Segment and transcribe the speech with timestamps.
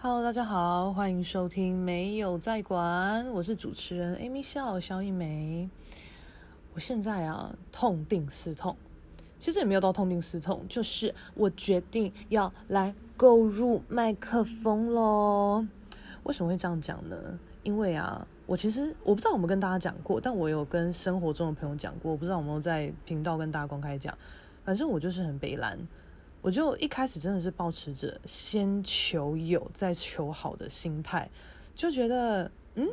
[0.00, 5.68] Hello，大家好，欢迎收听没有在管，我是主持人 Amy 笑肖一梅。
[6.72, 8.76] 我现在啊，痛定思痛，
[9.40, 15.66] 其实也没有到痛定思痛，就是我决定要来购入麦克风喽。
[16.22, 17.16] 为什么会这样讲呢？
[17.64, 24.16] 因为啊，我其实我不知道有没有跟大家讲过，但我有跟生活中的朋友讲过，我不知道有没有在频道跟大家公开讲。
[24.64, 25.76] 反正我就是很北烂。
[26.40, 31.28] 我就一开始真的是抱持着先求有再求好的心态，
[31.74, 32.88] 就觉得嗯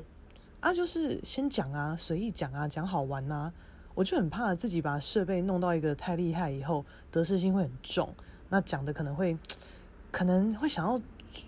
[0.60, 3.54] 啊，就是先讲啊，随意讲啊，讲好玩啊。
[3.94, 8.14] 我就很怕自己把设备弄到一个太厉害以后，得失心会很重，
[8.50, 9.38] 那讲的可能会
[10.12, 11.00] 可能会想要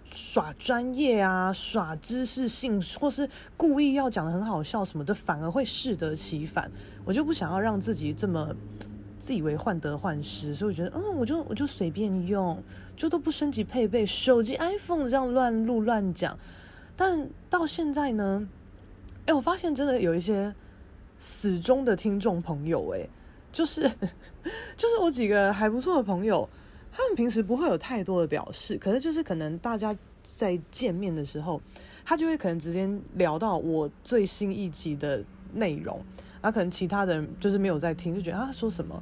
[0.05, 6.71] 耍专业啊，耍知识性，或是故意要讲的很好笑什么的，反而会适得其反。
[7.03, 8.55] 我就不想要让自己这么。
[9.19, 12.61] 自以为患得患失，所以我觉得，嗯，我就我就随便用，
[12.95, 16.37] 就都不升级配备，手机 iPhone 这样乱录乱讲。
[16.95, 18.47] 但到现在呢，
[19.25, 20.53] 哎，我发现真的有一些
[21.19, 23.07] 死忠的听众朋友，哎，
[23.51, 23.81] 就是
[24.77, 26.47] 就是我几个还不错的朋友，
[26.91, 31.61] 他们平时不会有太多的表示，可是就是可能大家在见面的时候，
[32.05, 35.99] 他就会可能直接聊到我最新一集的内容。
[36.41, 39.01] 那可能其他人就是没有在听，就觉得他说什么，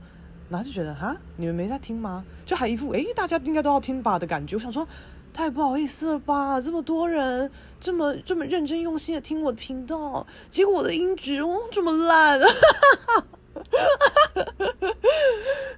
[0.49, 2.23] 然后就觉得哈，你们没在听吗？
[2.45, 4.55] 就还一副诶，大家应该都要听吧的感觉。
[4.55, 4.87] 我想说，
[5.33, 12.49] 太不好意思了吧，这么多人这么这么认真用心的听我的频道，结果我的音质哦这么烂， 然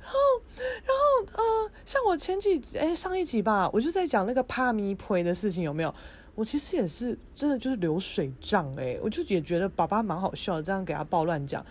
[0.03, 0.17] 后
[0.85, 5.93] 然后呃，像我前几诶上一集吧，我就在讲那个帕米培的事情，有没有？
[6.37, 11.65] 我其实也是真的就是流水账哎、我就也觉得爸爸蛮好笑的，这样给他爆乱讲，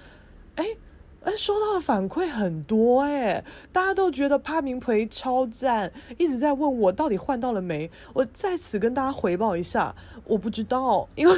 [0.57, 0.77] 哎、欸、
[1.23, 7.89] 哎，收到的反馈很多哎、大家都觉得帕明培超赞，一直在问我到底换到了没。
[8.13, 11.35] 我在此跟大家回报一下，我不知道，因为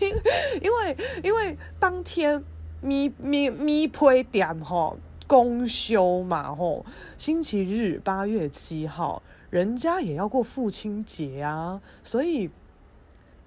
[0.00, 0.10] 因
[0.60, 2.44] 因为因为当天
[2.82, 6.84] 咪咪咪培点吼公休嘛吼，
[7.16, 9.22] 星期日八月七号。
[9.54, 12.50] 人家也要过父亲节啊，所以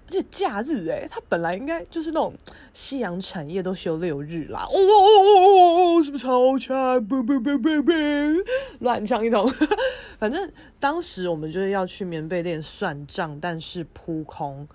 [0.06, 2.32] 而且假日哎、欸，他本来应该就是那种
[2.72, 7.06] 夕阳产业都休六日啦，哦哦哦哦，是不是超强？
[7.06, 7.92] 不不不不不，
[8.78, 9.46] 乱唱一通。
[10.18, 14.66] 反正当时我们就是要去棉被店算账，但是扑空，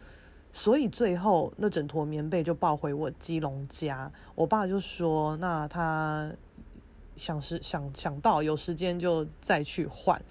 [0.52, 4.12] 所以最后那整坨棉被就抱回我基隆家。
[4.36, 6.32] 我爸就说，那他
[7.16, 10.22] 想是想想到有时间就再去换。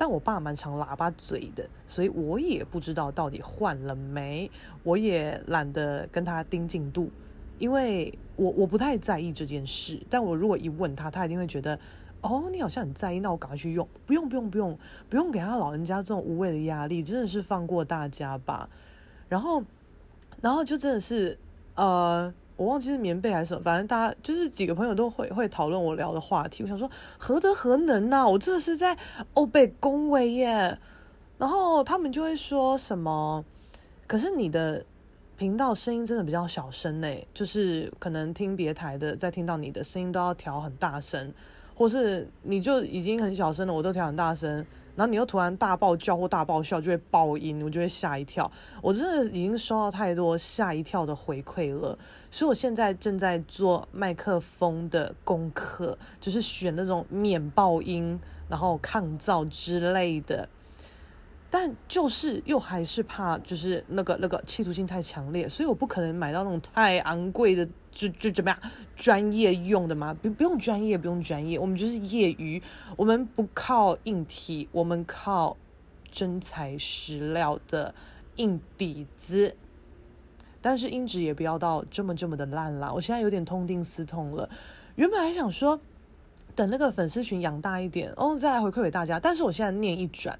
[0.00, 4.48] 但我爸蛮常喇叭嘴的，所以我也不知道到底换了没，
[4.84, 7.10] 我也懒得跟他盯进度，
[7.58, 10.00] 因为我我不太在意这件事。
[10.08, 11.76] 但我如果一问他，他一定会觉得，
[12.20, 13.86] 哦，你好像很在意，那我赶快去用。
[14.06, 14.78] 不用不用不用
[15.10, 18.70] 不用给他老人家这种无谓的压力，真的是放过大家吧。
[19.28, 19.64] 然后，
[20.40, 21.36] 然后就真的是，
[21.74, 22.32] 呃。
[22.58, 26.64] 我忘记是棉被还是什么，反正大家就是几个朋友都会会讨论我聊的话题。
[26.64, 28.28] 我想说，何德何能呐、啊？
[28.28, 28.98] 我这是在
[29.34, 30.76] 欧北恭维耶。
[31.38, 33.44] 然后他们就会说什么？
[34.08, 34.84] 可是你的
[35.36, 41.32] 频道声音真的比较小声呢，就是可能听别台的，在听到你的声音都要调很大声，
[41.76, 44.66] 或是你就已经很小声了，我都调很大声。
[44.98, 48.50] 然后你又突然大爆叫或大爆笑，就会爆音，我就会吓一跳。
[48.82, 51.96] 我真的已经收到太多吓一跳的回馈了，
[52.32, 60.48] 所以我现在正在做麦克风的功课，就是选那种免爆音，然后抗噪之类的。
[61.50, 68.58] 但就是又还是怕，就是那个那个企图心太强烈，所以我不可能买到那种太昂贵的，就就怎么样
[68.94, 70.12] 专业用的嘛？
[70.12, 72.62] 不不用专业，不用专业，我们就是业余，
[72.96, 75.56] 我们不靠硬体，我们靠
[76.10, 77.94] 真材实料的
[78.36, 79.56] 硬底子。
[80.60, 84.50] 但是音质也不要到这么这么的烂啦，我现在有点痛定思痛了，
[84.96, 85.80] 原本还想说
[86.54, 90.38] 等那个粉丝群养大一点，哦，再来回馈给大家，但是我现在念一转。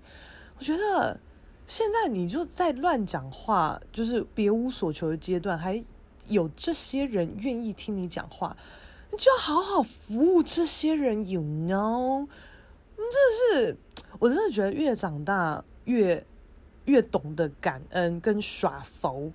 [0.59, 1.19] 我觉得
[1.67, 5.83] 现在你就在乱讲话，就是别无所求的阶段，还
[6.27, 8.57] 有这些人愿意听你讲话，
[9.13, 12.27] 你就要好好服务这些人，you know？
[12.97, 13.77] 真的是，
[14.19, 16.23] 我真的觉得越长大越
[16.87, 19.33] 越懂得感恩跟耍佛，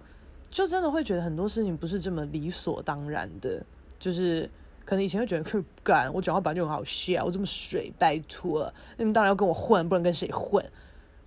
[0.52, 3.66] 就真的会觉得很多事情不是这么理所当然的，
[3.98, 4.50] 就是
[4.84, 10.64] 可能以前会觉得可干，我讲话本来就很好笑，我这么水，拜托，你们当然要跟我混，不能跟谁混？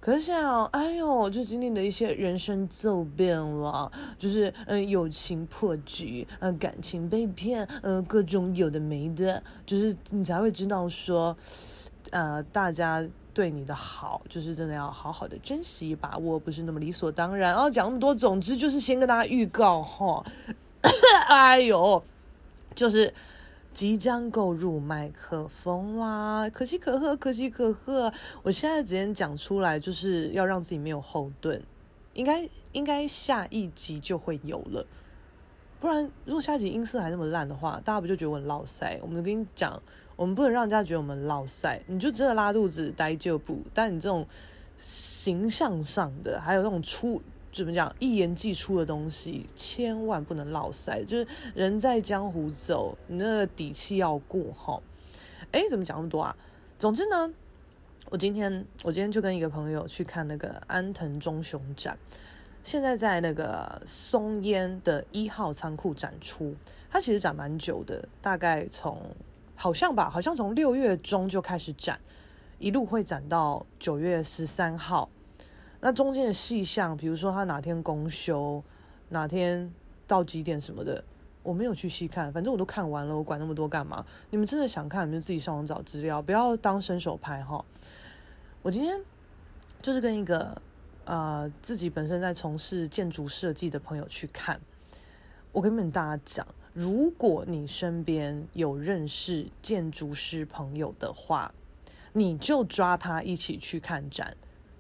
[0.07, 11.37] 可是现在，哎呦，就经历了一些人生骤变了，就是嗯、友情破局，嗯、感情被骗，嗯、各种有的没的，就是你才会知道说，
[12.13, 13.05] 呃，大家
[13.35, 17.53] 对你的好，就是真的要好好的珍惜，把握不是那么理所当然。
[17.53, 20.25] 然后讲那么多，总之就是先跟大家预告哈，
[21.27, 22.01] 哎呦，
[22.77, 23.13] 就是
[23.77, 28.11] 即将购入麦克风啦，可喜可贺，可喜可贺。
[28.43, 31.63] 我现在直接讲出来，就是要让自己没有后盾，
[32.15, 34.87] 应该应该下一集就会有了。
[35.79, 38.99] 不然，如果下一集音色还那么烂的话，大家不就觉得我很落赛？
[39.03, 39.79] 我们跟你讲，
[40.17, 41.83] 我们不能让人家觉得我们落赛。
[41.87, 44.27] 你就真的拉肚子待就不，但你这种
[44.79, 47.21] 形象上的，还有那种出
[47.53, 51.03] 怎么讲一言既出的东西，千万不能落赛。
[51.03, 54.81] 就是人在江湖走，你那个底气要过哈。
[55.53, 56.37] 哎，怎么讲那么多啊？
[56.79, 57.33] 总之呢，
[58.11, 61.97] 我今天我今天就跟一个朋友去看那个安藤忠雄展。
[62.63, 66.55] 现在在那个松烟的一号仓库展出，
[66.91, 69.01] 它其实展蛮久的，大概从
[69.55, 71.99] 好像吧，好像从六月中就开始展，
[72.59, 75.09] 一路会展到九月十三号。
[75.81, 78.63] 那中间的细项，比如说他哪天公休，
[79.09, 79.73] 哪天
[80.07, 81.03] 到几点什么的，
[81.43, 84.05] 我没有去细看，反正我都看完了，我管那么多干嘛？
[84.31, 87.65] 你们真的想看，你们就自己上网找资料，不要当伸手拍哈。
[88.63, 89.01] 我今天
[89.81, 90.61] 就是跟一个。
[91.09, 94.61] 呃，自己本身在从事建筑设计的朋友去看，
[95.53, 101.55] 我跟你们大家讲，如果你身边有认识建筑师朋友的话，
[102.13, 104.37] 你就抓他一起去看展，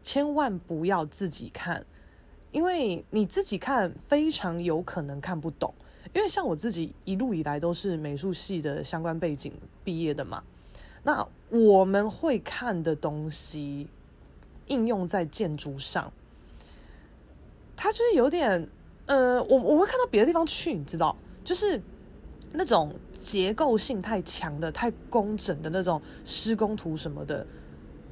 [0.06, 1.84] 千万不要自己看，
[2.52, 5.74] 因为你自己看非常有可能看不懂，
[6.14, 10.44] 因为像我自己一路以来都是美术系的相关背景毕业的嘛，
[11.02, 13.88] 那我们会看的东西。
[14.68, 16.12] 应用在建筑上，
[17.76, 18.68] 它就是有点，
[19.06, 21.80] 呃，我我会看到别的地方去，你知道，就是
[22.50, 27.46] 那种结构性太强的、太工整的那种施工图什么的，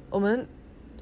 [0.09, 0.47] 我们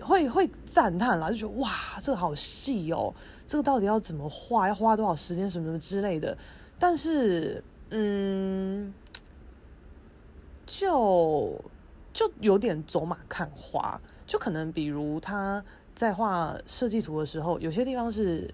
[0.03, 1.71] 会会赞叹啦，就觉得哇，
[2.01, 3.13] 这个好细哦，
[3.47, 6.38] 这个到底要怎么画，要花多少时间，什么什么之类的。
[6.77, 8.94] 但是，嗯，
[10.65, 11.59] 就
[12.11, 14.00] 就有点走马看花。
[14.25, 15.63] 就可能，比如他
[15.94, 18.50] 在画设计图的时候，有些地方是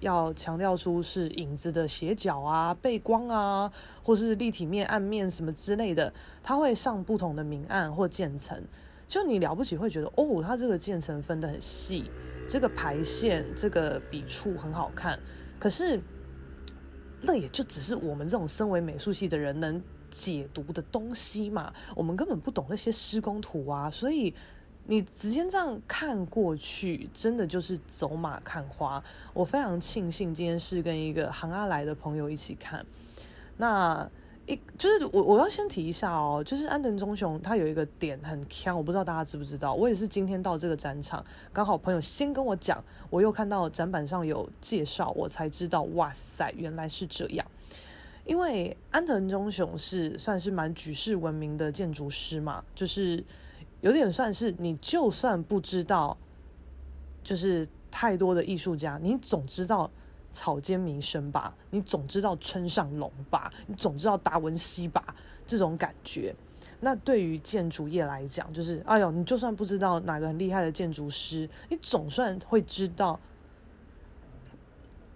[0.00, 3.70] 要强调出是影子的斜角啊、背光啊，
[4.02, 6.12] 或是立体面、暗面什么之类的，
[6.42, 8.60] 他会上不同的明暗或渐层。
[9.06, 12.10] 就你了不起会觉得，哦，他这个渐层分得很细，
[12.48, 15.18] 这个排线、这个笔触很好看。
[15.58, 16.00] 可是，
[17.22, 21.72] 那也就只是我们这种身为美术系的人能解读的东西嘛。
[21.94, 24.34] 我们根本不懂那些施工图啊，所以。
[24.88, 29.02] 你直接这样看过去，真的就是走马看花。
[29.34, 32.86] 我非常庆幸今天是跟一个行阿来的朋友一起看。
[33.56, 34.08] 那
[34.46, 39.74] 一就是我我要先提一下哦，就是安藤忠雄他有一个点很强，我不知道大家知不知道。
[39.74, 47.46] 我也是今天到这个展场，刚好朋友先跟我讲，我又看到展板上有介绍，我才知道，哇塞，原来是这样。
[48.24, 53.22] 因为安藤忠雄是算是蛮举世闻名的建筑师嘛，就是。
[53.82, 56.16] 有点算是你，就算不知道，
[57.22, 59.88] 就是太多的艺术家，你总知道
[60.36, 61.54] 草间弥生吧？
[61.70, 63.50] 你总知道村上隆吧？
[63.66, 65.02] 你总知道达文西吧？
[65.46, 66.36] 这种感觉。
[66.80, 73.18] 那对于建筑业来讲，就是哎呦，你就算不知道哪个很厉害的建筑师，你总算会知道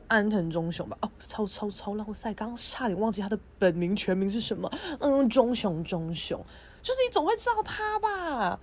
[0.09, 0.97] 安藤忠雄吧？
[1.03, 4.73] 哦，超超超老赛，刚刚差点忘记他的本名全名是什么？
[5.00, 6.43] 嗯，忠雄忠雄。
[6.81, 8.59] 就是你总会知道他吧？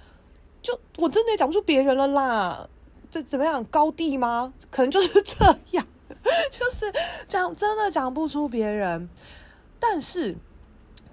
[0.63, 2.67] 就我真的也讲不出别人了啦。
[3.09, 3.63] 这怎么样？
[3.65, 4.53] 高地吗？
[4.69, 5.87] 可能就是这样，
[6.51, 6.85] 就是
[7.27, 9.09] 讲真的讲不出别人。
[9.79, 10.35] 但是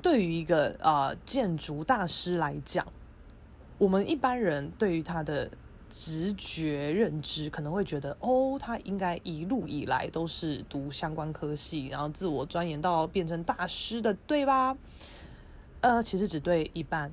[0.01, 2.87] 对于一个啊、建筑大师来讲，
[3.79, 5.51] 我们一般人对于他的
[5.91, 14.77] 直觉认知可能会觉得，哦，他应该一路以来都是读相关科系，然后自我钻研到变成大师的，对吧？
[15.83, 17.13] 呃，其实只对一半，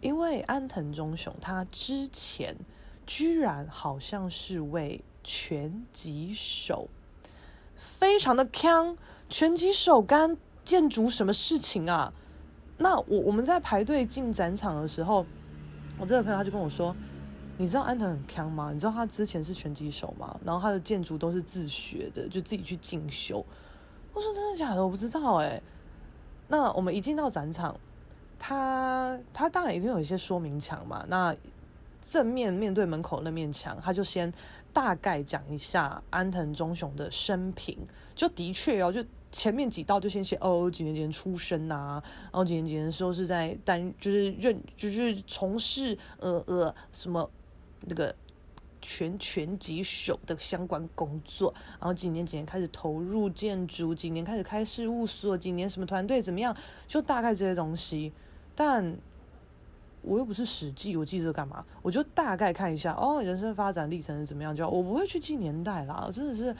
[0.00, 2.54] 因为安藤忠雄他之前
[3.06, 6.88] 居然好像是位拳击手，
[7.80, 8.96] 非常的强，
[9.28, 12.12] 拳击手干建筑什么事情啊？
[12.76, 15.24] 那我我们在排队进展场的时候，
[15.98, 16.94] 我这个朋友他就跟我说
[17.58, 18.70] ：“你知道安藤很强吗？
[18.72, 20.38] 你知道他之前是拳击手吗？
[20.44, 23.44] 然后他的建筑都是自学的，就自己去进修。”
[24.12, 24.84] 我说：“真的假的？
[24.84, 25.60] 我不知道哎。”
[26.48, 27.74] 那我们一进到展场。
[28.42, 31.36] 他他当然一定有一些说明墙嘛，那
[32.10, 34.32] 正面面对门口那面墙，他就先
[34.72, 37.78] 大概讲一下安藤忠雄的生平，
[38.16, 39.00] 就的确哦，就
[39.30, 47.30] 前面几道就先写哦，几年前出生呐、啊，然后几年前的时候是在担，就是任，就是从事呃呃什么
[47.82, 48.12] 那个
[48.82, 56.56] 拳拳击手的相关工作，然后几年几年开始投入建筑，几年开始开事务所，几年什么团队怎么样，
[56.88, 58.12] 就大概这些东西。
[58.56, 58.98] 但
[60.02, 61.64] 我又不是史记，我记这干嘛？
[61.82, 66.10] 我就大概看一下哦，人生发展历程是怎么样，就我不会去记年代啦。
[66.12, 66.56] 真的是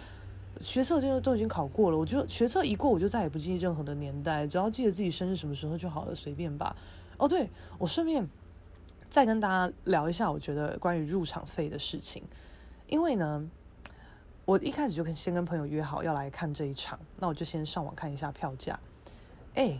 [0.60, 6.76] 学测就都已经考过了，我就学测一过，我就再也不记任何的年代，只要记得自己生日什么时候就好了，随便吧。
[7.16, 8.28] 哦，对，我顺便
[9.08, 12.22] 再跟大家聊一下，我觉得关于入场费的事情，
[12.88, 13.48] 因为呢，
[14.44, 18.78] 我一开始就跟先跟朋友约好要来看这一场，那我就先上网看一下票价。
[19.54, 19.78] 哎，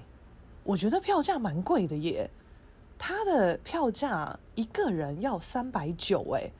[0.65, 2.31] 我觉得票价蛮贵的耶。
[3.03, 6.51] 他的票价一个人要三百九，哎，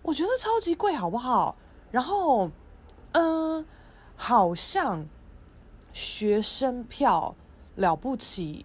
[0.00, 1.54] 我觉得超级贵，好不好？
[1.90, 2.50] 然后，
[3.12, 3.62] 嗯，
[4.16, 5.06] 好像
[5.92, 7.36] 学生票
[7.76, 8.64] 了不起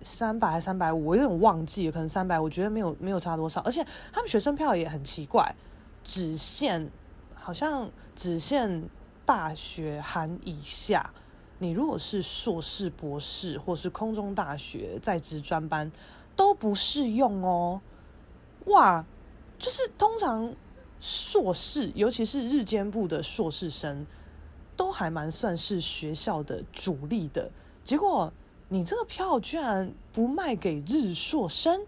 [0.00, 3.60] 三百还三百五，我有点忘记了，可能三百，我觉得没有没有差多少。
[3.62, 5.52] 而且他们学生票也很奇怪，
[6.04, 6.88] 只限
[7.34, 8.88] 好像只限
[9.26, 11.10] 大学含以下，
[11.58, 15.90] 你如果是硕士、博士或是空中大学在职专班。
[16.38, 17.80] 都不适用哦，
[18.66, 19.04] 哇，
[19.58, 20.54] 就是通常
[21.00, 24.06] 硕士，尤其是日间部的硕士生，
[24.76, 27.50] 都还蛮算是学校的主力的。
[27.82, 28.32] 结果
[28.68, 31.84] 你这个票居然不卖给日硕生，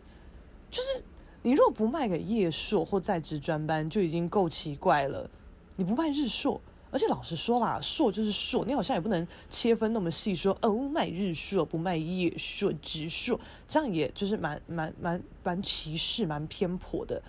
[0.68, 1.04] 就是
[1.42, 5.30] 你如果不卖给夜硕或在职专班，就已经够奇怪了。
[5.76, 6.60] 你不卖日硕。
[6.92, 17.22] 而且老实说啦，硕就是硕，你好像也不能切分那么细，说哦卖日硕不卖夜硕，直硕这样也就是蛮蛮蛮蛮歧视、蛮偏颇的。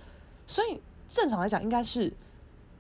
[0.48, 2.12] 所以正常来讲，应该是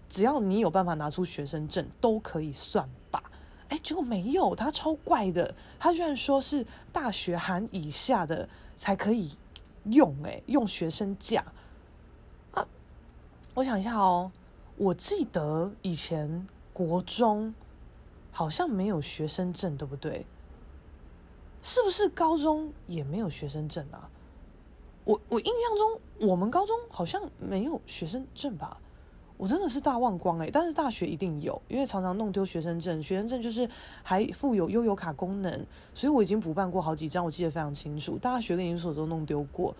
[0.09, 3.21] 只要你有办法拿出学生证，都可以算吧。
[3.69, 9.31] 哎，结果没有，他超怪的，他居然说是大学含以下的才可以
[9.83, 11.45] 用，哎，用学生价
[12.53, 12.65] 啊。
[13.53, 14.31] 我想一下哦，
[14.77, 16.47] 我记得以前。
[16.73, 17.53] 国中
[18.31, 20.25] 好像没有学生证，对不对？
[21.61, 24.09] 是不是高中也没有学生证啊？
[25.03, 28.77] 我我印象中，我们高中好像没有学生证吧？
[29.37, 30.49] 我真的是大忘光哎！
[30.53, 33.01] 但是大学一定有，因为常常弄丢学生证。
[33.01, 33.67] 学生证就是
[34.03, 38.19] 还附有悠游卡功能，所以我已经补办过好几张，我记得非常清楚。
[38.19, 39.75] 大学跟研究所都弄丢过。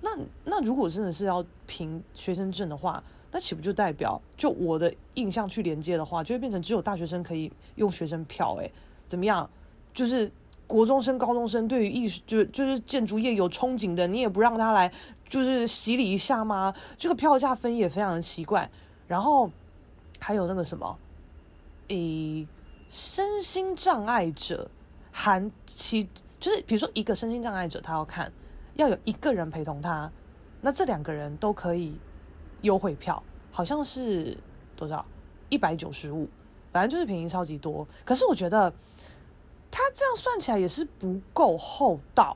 [0.00, 8.54] 那那如果真的是要凭学生证的话，那岂不就代表，就我的印象去连接的话，就会变成只有大学生可以用学生票？
[8.56, 8.70] 诶，
[9.08, 9.48] 怎么样？
[9.94, 10.30] 就是
[10.66, 14.92] 国中生、高中生对于艺术，就就是建筑业有憧憬的，你也不让他来，
[15.30, 16.74] 就是洗礼一下吗？
[16.98, 18.70] 这个票价分也非常的奇怪。
[19.08, 19.50] 然后
[20.18, 20.98] 还有那个什么，
[21.88, 22.46] 诶，
[22.90, 24.70] 身心障碍者
[25.10, 26.06] 含其，
[26.38, 28.30] 就是比如说一个身心障碍者，他要看，
[28.74, 30.10] 要有一个人陪同他，
[30.60, 31.96] 那这两个人都可以。
[32.62, 34.36] 优惠票好像是
[34.74, 35.04] 多少？
[35.50, 36.26] 一百九十五，
[36.72, 37.86] 反正就是便宜超级多。
[38.06, 38.72] 可是我觉得
[39.70, 42.34] 他这样算起来也是不够厚道，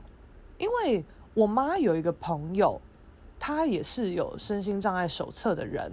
[0.58, 1.02] 因为
[1.32, 2.78] 我妈有一个朋友，
[3.38, 5.90] 她也是有身心障碍手册的人。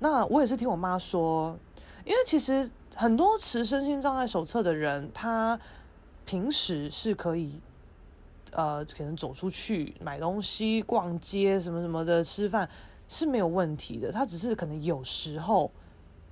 [0.00, 1.58] 那我也是听我妈说，
[2.04, 5.58] 因为其实很多持身心障碍手册的人，他
[6.26, 7.58] 平时是可以
[8.52, 12.68] 呃，可能走出去买东西、逛街什么什么的，吃饭。
[13.12, 15.68] 是没有问题的，他只是可能有时候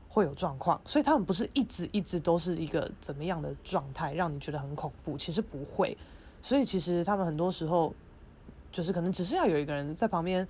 [0.09, 5.19] 会有状况，所以他们不是一直一直都是一个怎么样的状态，让你觉得很恐怖。
[5.19, 5.99] 其实不会，
[6.41, 7.93] 所以其实他们很多时候
[8.71, 10.47] 就是可能只是要有一个人在旁边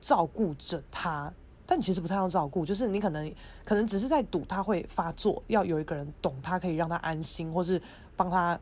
[0.00, 1.32] 照顾着他，
[1.64, 3.32] 但其实不太要照顾，就是你可能
[3.64, 7.80] 可能只是在赌他会发作，要有一个人懂他，可以让他安心，或是
[8.16, 8.58] 帮他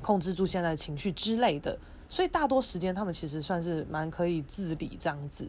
[0.00, 1.76] 控制住现在的情绪之类的。
[2.08, 5.48] 所以大多时间他们其实算是蛮可以自理这样子。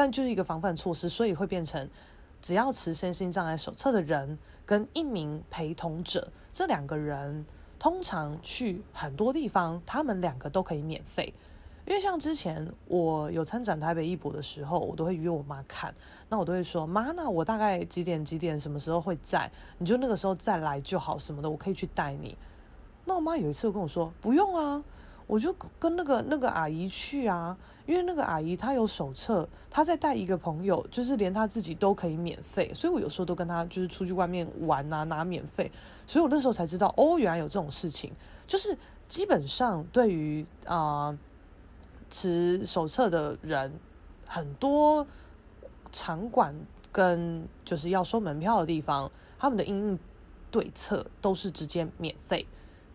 [0.00, 1.86] 但就是一个防范措施，所以会变成，
[2.40, 7.44] 只要持身心障碍手册的人跟一名陪同者，这两个人
[7.78, 11.34] 通常去很多地方，他们两个都可以免费。
[11.86, 15.94] 因为像之前我有参展台北艺博的时候，我都会约我妈看，
[16.30, 22.34] 那我都会说妈，那我大概几点几点什么时候会在，你就那个时候再来就好什么的，我可以去带你。
[23.04, 24.82] 那我妈有一次跟我说不用啊。
[25.30, 27.56] 我就跟那个那个阿姨去啊，
[27.86, 35.70] 因为那个阿姨她有手册，她在带一个朋友，就是连她自己都可以免费，所以我有时候都跟她就是出去外面玩啊，拿免费，
[36.04, 38.12] 所以我那时候才知道哦，原来有这种事情，
[38.48, 41.16] 就是基本上对于啊、
[42.10, 43.72] 持手册的人，
[44.26, 45.06] 很多
[45.92, 46.52] 场馆
[46.90, 49.08] 跟就是要收门票的地方，
[49.38, 49.96] 他们的应
[50.50, 52.44] 对策都是直接免费。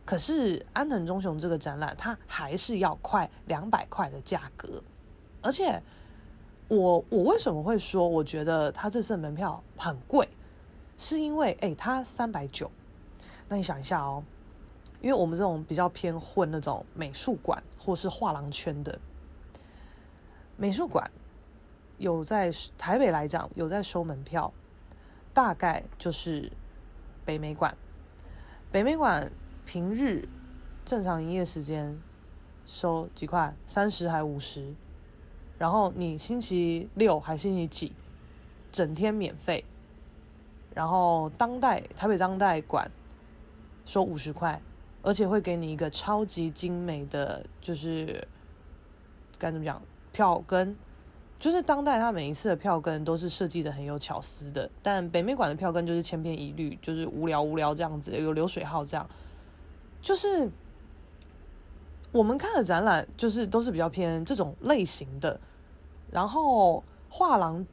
[0.05, 4.81] 可是安藤忠雄这个展览，它还是要快两百块的价格，
[5.41, 5.81] 而且
[6.67, 10.29] 我我为什么会说我觉得他这次的门票很贵，
[10.95, 12.69] 是因为哎，他三百九，
[13.49, 14.23] 那你想一下哦，
[15.01, 18.99] 因为我们这种比较偏混那种美术馆或是画廊圈的
[20.55, 21.09] 美术馆，
[21.97, 24.53] 有在台北来讲有在收门票，
[25.33, 26.51] 大概就是
[27.25, 27.75] 北美馆，
[28.71, 29.31] 北美馆
[29.65, 30.27] 平日
[30.85, 31.99] 正常营业时间
[32.65, 34.73] 收几块，三十还五十。
[35.57, 37.93] 然后你星期六还星期几，
[38.71, 39.65] 整天免费。
[40.73, 42.91] 然后当代台北当代馆
[43.85, 44.61] 收五十块，
[45.01, 48.27] 而且会给你一个超级精美的，就是
[49.39, 49.81] 该怎么讲
[50.11, 50.75] 票根，
[51.39, 54.69] 就是当代它每一次的票根都是设计的很有巧思的。
[54.83, 59.09] 但北美馆的票根就是千篇一律，就是无聊无聊这样子，有流水号这样，
[60.05, 60.49] 就是。
[62.11, 65.37] 我们看的展览就是都是比较偏这种类型的，
[66.09, 67.67] 然后画廊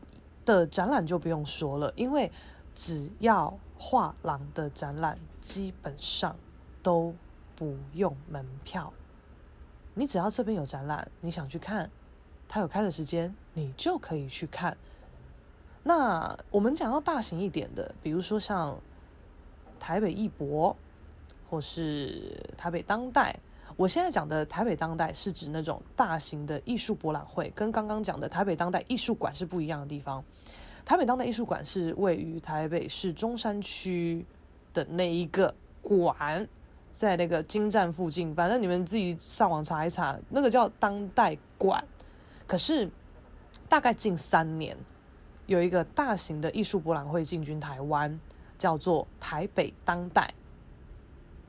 [0.45, 2.29] 的展览就不用说了，因为
[2.75, 6.35] 只要画廊的展览基本上
[6.83, 7.15] 都
[7.55, 8.93] 不用门票，
[9.95, 11.89] 你只要这边有展览，你想去看，
[12.49, 14.77] 它有开的时间，你就可以去看。
[15.85, 18.77] 那我们讲到大型一点的，比如说像
[19.79, 20.77] 台北艺博，
[21.53, 23.39] 或是台北当代。
[23.77, 30.25] 我现在讲的台北当代是指那种大型的艺术博览会，跟刚刚讲的台北当代艺术馆是不一样的地方。
[30.83, 34.25] 台北当代艺术馆是位于台北市中山区
[34.73, 36.49] 的那一个馆，
[36.95, 41.85] 在那个京站附近，反正你们自己上网查一查，那个叫当代馆。
[42.47, 42.89] 可是
[43.69, 44.75] 大概近三年，
[45.45, 48.19] 有一个大型的艺术博览会进军台湾，
[48.57, 50.33] 叫做台北当代。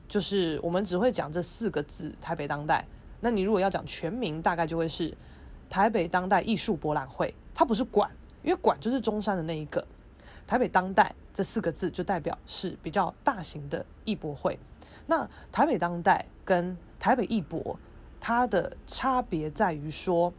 [0.08, 2.84] 就是我们只会讲这四个字“台北当代”。
[3.20, 5.16] 那你如果要讲全名，大概就会是
[5.70, 7.34] “台北当代艺术博览会”。
[7.54, 8.10] 它不是馆，
[8.42, 9.84] 因为馆就是中山的那一个。
[10.46, 14.58] 台北当代这四个字就代表是比较大型的艺博会。
[15.06, 17.78] 那台北当代跟台北艺博，
[18.20, 20.32] 它的差别在于说，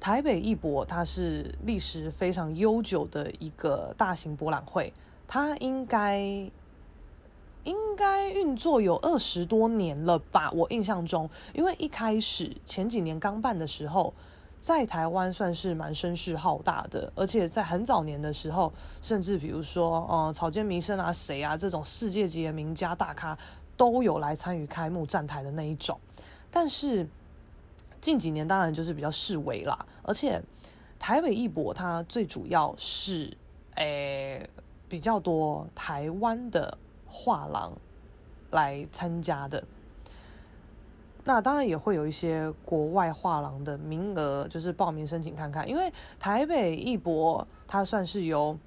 [0.00, 4.92] 台北艺博它是历史非常悠久的一个大型博览会，
[5.26, 6.50] 它应该。
[7.64, 10.50] 应该运作有二十多年了吧？
[10.52, 14.12] 我印象中，因为一开始前几年刚办的时候，
[14.60, 23.36] 在台湾算是蛮声势浩大的，而且在很早年的时候，甚至比如说，嗯，草间弥生啊，谁啊，这种世界级的名家大咖
[23.76, 25.98] 都有来参与开幕站台的那一种。
[26.50, 27.08] 但是
[28.00, 30.42] 近几年当然就是比较式微啦，而且
[30.98, 33.34] 台北艺博它最主要是，
[33.76, 34.48] 诶、
[34.88, 36.76] 比较多台湾的。
[37.16, 37.72] 画廊
[38.50, 39.62] 来参加的，
[41.22, 45.66] 那当然也会有一些国外画廊的名额，就是报名申请看看。
[45.68, 48.58] 因为台北艺博它算是由，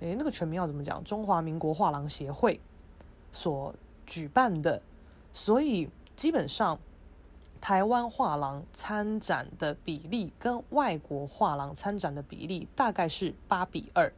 [0.00, 1.02] 诶，那个全名要怎么讲？
[1.02, 2.60] 中华民国画廊协会
[3.32, 3.74] 所
[4.06, 4.82] 举办的，
[5.32, 6.78] 所以基本上
[7.62, 14.12] 台湾画廊参展的比例跟外国画廊参展的比例大概是八比二。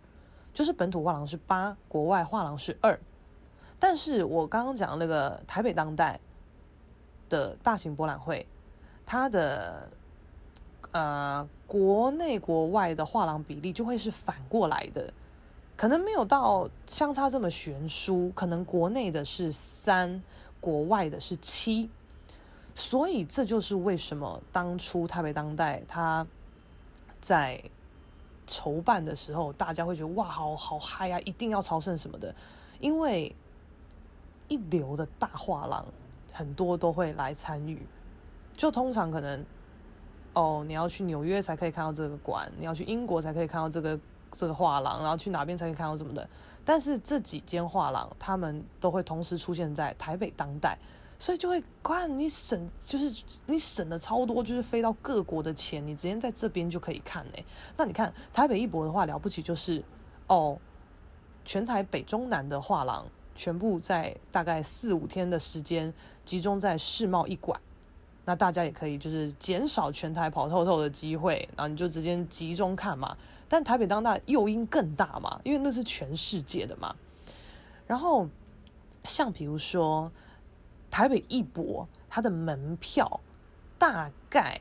[0.55, 3.01] 就是本土画廊是八，国外画廊是二，
[3.81, 6.21] 但是我刚刚讲那个台北当代
[7.31, 8.47] 的大型博览会，
[9.07, 9.89] 它的
[10.91, 15.11] 呃国内国外的画廊比例就会是反过来的，
[15.75, 20.23] 可能没有到相差这么悬殊，可能国内的是三，
[20.61, 21.89] 国外的是七，
[22.75, 26.27] 所以这就是为什么当初台北当代它
[27.23, 27.59] 在。
[28.53, 32.35] 筹办的时候，大家会觉得哇，好好嗨啊，一定要朝圣什么的，
[32.81, 33.35] 因为
[34.49, 35.83] 一流的大画廊
[36.31, 37.81] 很多都会来参与。
[38.55, 39.43] 就通常可能，
[40.35, 43.99] 哦，你要去纽约才可以看到这个馆，你要去英国才可以看到这个
[44.31, 46.29] 这个画廊，然后去哪边才可以看到什么的。
[46.65, 50.77] 但是这几间画廊，他们都会同时出现在台北当代。
[51.23, 57.33] 所以就会看你省，就是你省了超多，就是飞到各国的钱，你直接在这边就可以看呢。
[57.77, 59.81] 那你看台北艺博的话，了不起就是
[60.27, 60.59] 哦，
[61.45, 63.07] 全台北中南的画廊
[63.37, 67.61] 全部在大概四五天的时间集中在世贸一馆，
[68.25, 73.17] 那大家也可以就是减少全台跑透透的机会，然后你就直接集中看嘛。
[73.49, 76.93] 但台北当代诱因更大嘛，因为那是全世界的嘛。
[77.87, 78.29] 然后
[79.05, 80.11] 像比如说。
[80.93, 83.21] 台北艺博，它的门票
[83.79, 84.61] 大概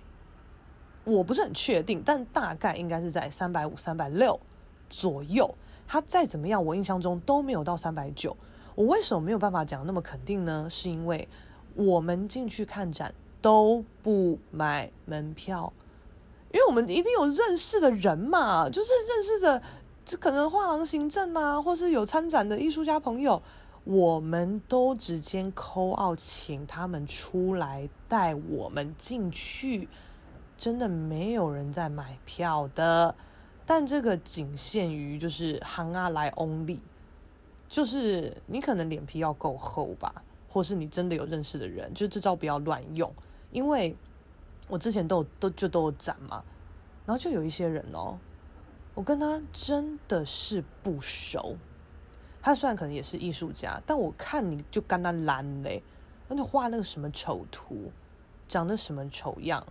[1.04, 4.40] 我不是很确定，但大概应该是在三百五、三百六
[4.90, 5.54] 左右。
[5.86, 8.36] 它再怎么样，我印象中都没有到三百九。
[8.76, 10.68] 我为什么没有办法讲那么肯定呢？
[10.70, 11.28] 是因为
[11.76, 15.74] 我们进去看展都不买门票，
[16.54, 19.62] 因为我们一定有认识的人嘛，就是认识的，
[20.06, 23.42] 这可能画廊行政啊，或是有参展的艺术家朋友，
[23.84, 29.88] 我们都直接 call 请他们出来带我们进去，
[30.58, 33.16] 真的没有人在买票的，
[33.66, 36.80] 但这个仅限于就是行啊来 only，
[37.68, 43.14] 就是你可能脸皮要够厚吧，或是你真的有认识的人，就这招不要乱用，
[43.52, 43.96] 因为。
[44.68, 46.42] 我之前都有都就都有展嘛，
[47.06, 48.18] 然后就有一些人哦，
[48.94, 51.58] 我跟他真的是不熟。
[52.42, 55.82] 他虽然可能也是艺术家，但我看你就干他烂嘞，
[56.28, 57.92] 那就画那个什么丑图，
[58.48, 59.64] 长得什么丑样。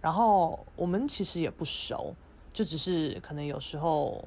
[0.00, 2.14] 然后我们其实也不熟，
[2.52, 4.24] 就只是可能有时候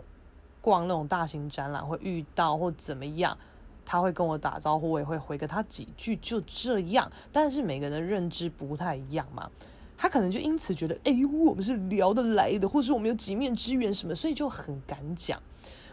[0.61, 3.37] 逛那种大型展览会遇到或怎么样。
[3.83, 7.11] 他会跟我打招呼，我也会回给他几句，就这样。
[7.31, 9.49] 但是每个人的认知不太一样嘛，
[9.97, 15.41] 他可能就因此觉得，哎呦，我们是聊得来的，或者我们有几面之缘什么，所以就很敢讲。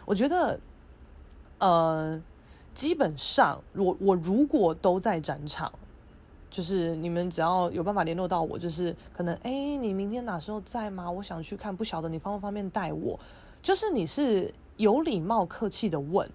[0.05, 0.57] 我觉得，
[1.59, 2.21] 呃，
[2.73, 5.71] 基本上我我如果都在展场，
[6.49, 11.09] 就是你们只要有办法联络到我，就是可能，哎，你明天哪时候在吗？
[11.09, 13.19] 我想去看，不晓得你方不方便带我？
[13.61, 16.29] 就是你是有礼貌、客气的问。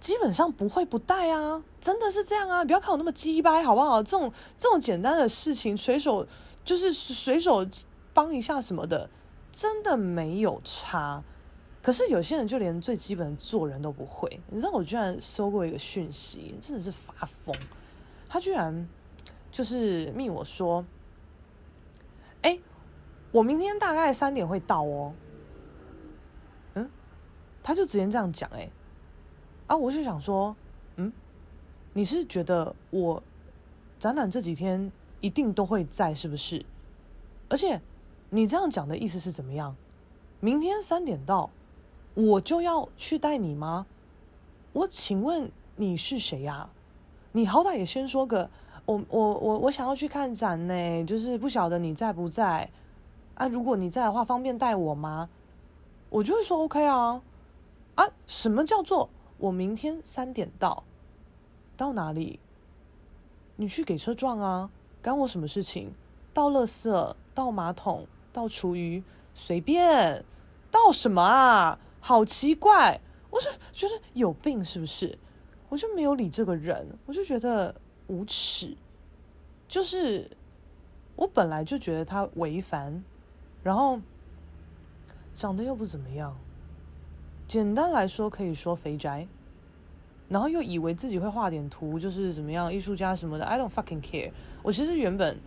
[0.00, 2.64] 基本上不会不带啊，真的是这样啊！
[2.64, 4.02] 不要看我那么鸡掰，好不好？
[4.02, 6.26] 这种这种简单的事情，随手
[6.64, 7.64] 就是随手
[8.12, 9.08] 帮一下什么的，
[9.52, 11.22] 真的没有差。
[11.82, 14.40] 可是有些人就连最基本的做人都不会。
[14.48, 17.54] 你知道我居然收过一个讯息，真的是发疯。
[18.28, 18.88] 他居然
[19.50, 20.84] 就是密我说
[22.42, 22.56] ：“哎，
[23.32, 25.12] 我明天大概三点会到哦。”
[26.74, 26.88] 嗯，
[27.62, 28.70] 他就直接这样讲，哎。
[29.66, 30.54] 啊，我就想说，
[30.96, 31.12] 嗯，
[31.94, 33.20] 你是觉得我
[33.98, 36.64] 展览这几天一定都会在，是不是？
[37.48, 37.80] 而且
[38.30, 39.74] 你这样讲的意思是怎么样？
[40.40, 41.50] 明天三点到，
[42.14, 43.86] 我就要去带你吗？
[44.72, 46.68] 我请问你是谁呀？
[47.32, 48.50] 你好歹也先说个，
[48.84, 52.68] 我我我我想要去看展呢，就是不晓得你在不在
[53.34, 53.48] 啊？
[53.48, 55.28] 如果你在的话，方便带我吗？
[56.10, 57.22] 我就会说 OK 啊。
[57.94, 59.08] 啊，什么叫做？
[59.38, 60.84] 我明天三点到，
[61.76, 62.38] 到哪里？
[63.56, 64.70] 你去给车撞啊？
[65.00, 65.92] 干我什么事情？
[66.32, 69.02] 倒垃圾、倒马桶、倒厨余，
[69.34, 70.24] 随便。
[70.70, 71.78] 倒什么啊？
[72.04, 73.00] 好奇怪！
[73.30, 75.16] 我就觉得有病是不是？
[75.68, 77.74] 我就没有理这个人，我就觉得
[78.08, 78.76] 无耻。
[79.68, 80.30] 就是
[81.16, 83.02] 我本来就觉得他违反，
[83.62, 84.00] 然后
[85.32, 86.36] 长得又不怎么样。
[87.46, 89.26] 简单来说，可以说肥宅，
[90.28, 93.44] 然后又以为自己会画点图，就是怎么样艺术家什么的。
[93.44, 94.32] I don't fucking care。
[94.62, 95.38] 我其实原本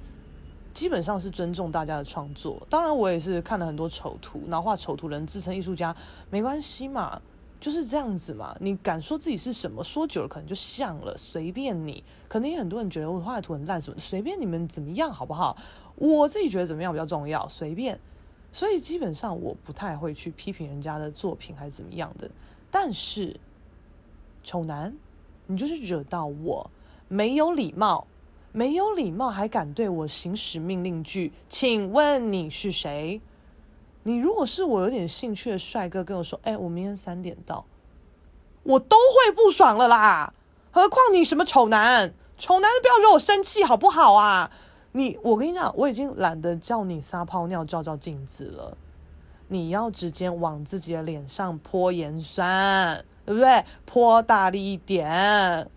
[0.76, 5.96] 基本上是尊重大家的创作，当然我也是看了很多丑图，然后画丑图人自称艺术家，
[6.30, 7.22] 没关系嘛，
[7.62, 8.54] 就是这样子嘛。
[8.60, 9.82] 你敢说自己是什么？
[9.82, 12.04] 说久了可能就像了，随便你。
[12.28, 15.56] 可能也很多人觉得我画的图很烂什么，随便你们怎么样好不好？
[15.96, 17.98] 我自己觉得怎么样比较重要，随便。
[18.52, 22.30] 所以基本上我不太会去批评人家的作品还是怎么样的，
[22.70, 23.40] 但是
[24.44, 24.94] 丑男，
[25.48, 26.70] 你就是惹到我，
[27.08, 28.06] 没有礼貌，
[28.56, 33.20] 没有礼貌还敢对我行使命令句，请问你是谁？
[34.04, 37.66] 你如果是我有点兴趣的帅哥跟我说，哎，我明天三点到，
[38.64, 40.34] 我都会不爽了啦，
[40.72, 42.14] 何况你什么丑男？
[42.38, 44.50] 丑男不要惹我生气好不好啊？
[44.94, 48.78] 你，我跟你讲，我已经懒得叫你撒泡尿照照镜子了。
[49.50, 53.66] 你要直接往自己的脸上泼盐酸，对不对？
[53.86, 55.70] 泼大力一点，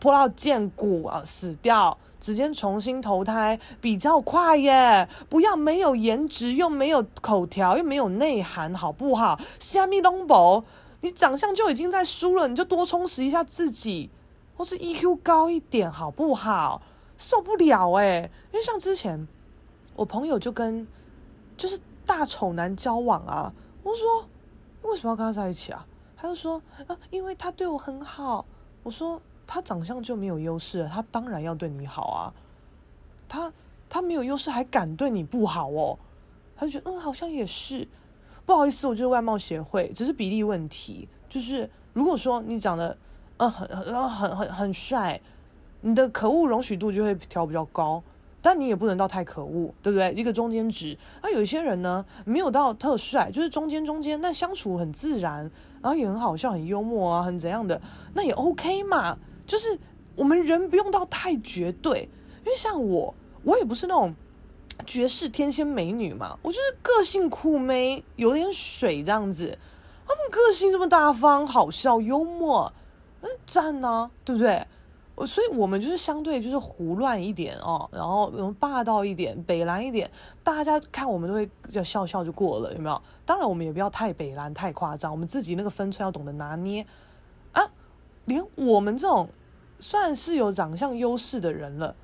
[0.00, 5.08] 泼到见骨啊，死掉，直接重新投胎比较快耶。
[5.28, 9.38] 不要没有颜值，又没有口条，又没有内涵，好不好？
[9.60, 10.64] 虾米拢无，
[11.02, 14.10] 你长相就已经在输了，你就多充实一下自己，
[14.56, 16.82] 或是 EQ 高一点，好不好？
[17.16, 19.28] 受不了哎、因为像之前
[19.94, 20.84] 我朋友就跟
[21.56, 23.52] 就是大丑男交往啊，
[23.84, 24.26] 我说
[24.82, 25.86] 为什么要跟他在一起啊？
[26.16, 28.44] 他就说啊，因为他对我很好。
[28.82, 32.32] 我说他长相就没有优势，他当然要对你好啊。
[33.28, 33.52] 他
[33.88, 35.98] 他没有优势还敢对你不好哦？
[36.56, 37.86] 他就觉得嗯，好像也是。
[38.44, 41.08] 不好意思，我就是外貌协会，只是比例问题。
[41.28, 42.96] 就是如果说你长得
[43.36, 45.20] 嗯很很很很很帅。
[45.82, 48.02] 你的可恶容许度就会调比较高，
[48.42, 50.12] 但你也不能到太可恶，对不对？
[50.14, 50.98] 一个中间值。
[51.22, 55.48] 那有一些人呢，没有到特帅，就是中间中间，但相处很自然，
[55.80, 57.80] 然后也很好笑、很幽默啊，很怎样的，
[58.14, 59.16] 那也 OK 嘛。
[59.46, 59.78] 就是
[60.14, 62.08] 我们人不用到太绝对，
[62.44, 64.14] 因为像我，我也不是那种
[64.84, 69.58] 绝世天仙美女嘛，我就是个性酷妹，有点水这样子。
[70.06, 72.72] 他们个性这么大方、好笑、幽默，
[73.20, 74.64] 那赞啊，对不对？
[75.26, 78.30] 所以我们就是相对就是胡乱一点哦，然后
[78.60, 80.10] 霸道一点、北蓝一点，
[80.44, 83.02] 大家看我们都会就笑笑就过了，有没有？
[83.24, 86.86] 当然我们也不要太北蓝、太夸张，我们自己那个分寸要懂得拿捏
[87.52, 87.62] 啊。
[88.26, 89.28] 连我们这种
[89.80, 91.96] 算是有长相优势的人了，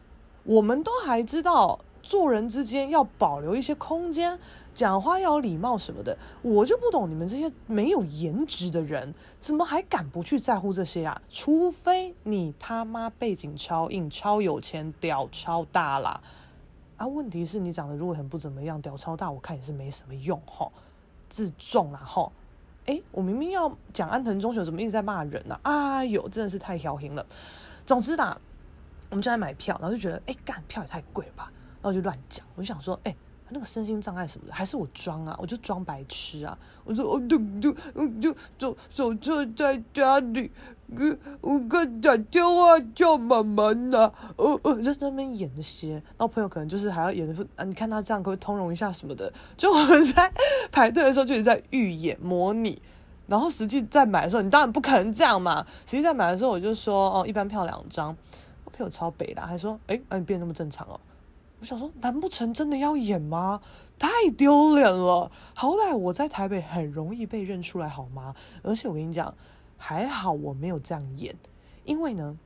[0.44, 4.38] 我们都还知道做人之间要保留一些空间。
[4.74, 11.20] 讲话要有礼貌什么的，我就不懂你们这些没有颜值的人，怎么还敢不去在乎这些啊？
[11.28, 16.22] 除非你他妈背景超硬、超有钱、屌超大啦！
[16.96, 20.72] 啊，问题是你长得如果很不怎么样，屌超大，我看也是没什么用吼，
[21.28, 22.32] 自重啦吼。
[22.87, 25.59] 哎，我明明要讲安藤忠雄，怎么一直在骂人呢？
[25.62, 25.97] 啊？
[25.99, 27.25] 哎呦，真的是太挑衅了。
[27.87, 28.37] 总之啦，
[29.11, 31.53] 我们就在买票，然后就觉得，哎，干票也太贵了吧？
[31.81, 33.14] 然后就乱讲，我就想说，哎。
[33.52, 35.36] 那个身心障碍什么的，还是我装啊？
[35.40, 36.56] 我就装白痴啊！
[36.84, 37.72] 我说，哦，对对，
[38.20, 40.50] 就就手册在家里，
[41.40, 44.12] 我刚打电话叫妈妈呢。
[44.36, 49.32] 呃呃，就在那边演那些，然后朋友可能就是还要演的啊，你看他这样可以通融一下什么的？
[49.56, 50.32] 就我们在
[50.70, 52.80] 排队的时候就是在预演模拟，
[53.26, 55.64] 然后实际在买的时候，你当然不可能这样嘛。
[55.86, 58.16] 实际在买的时候，我就说哦，一般票两张。
[58.64, 60.98] 我朋友超北的，还说哎，那你变那么正常哦。
[61.62, 63.61] 我想说，难不成真的要演吗？
[63.96, 65.31] 太丢脸了！
[65.55, 68.35] 好歹我在台北很容易被认出来，好吗？
[68.64, 69.33] 而且我跟你讲，
[69.79, 71.37] 还好我没有这样演，
[71.85, 72.37] 因为呢，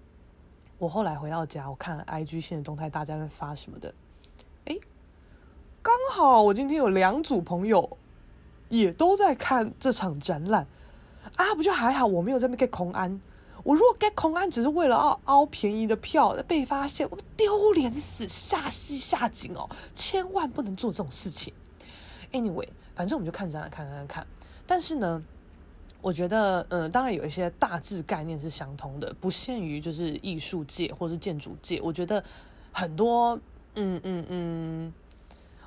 [0.77, 3.95] 我后来回到家，我看 IG 现的动态，大家在发什么的，
[4.67, 4.77] 哎，
[5.81, 7.97] 刚好我今天有两组朋友
[8.69, 10.67] 也都在看这场展览
[11.37, 13.19] 啊，不就还好，我没有在那边给空安。
[13.67, 19.69] 我如果盖空安只是为了要凹便宜的票被发现，我丢脸死，下戏下井哦！
[19.93, 21.53] 千万不能做这种事情。
[22.31, 24.25] Anyway，反正我们就看展览，看看看。
[24.69, 25.21] 但是呢，
[26.01, 31.81] 我觉得，嗯、当然有一些大致概念是相通的，不限于就是艺术界或是建筑界。
[31.83, 32.23] 我觉得
[32.71, 33.37] 很多，
[33.75, 34.95] 嗯嗯嗯，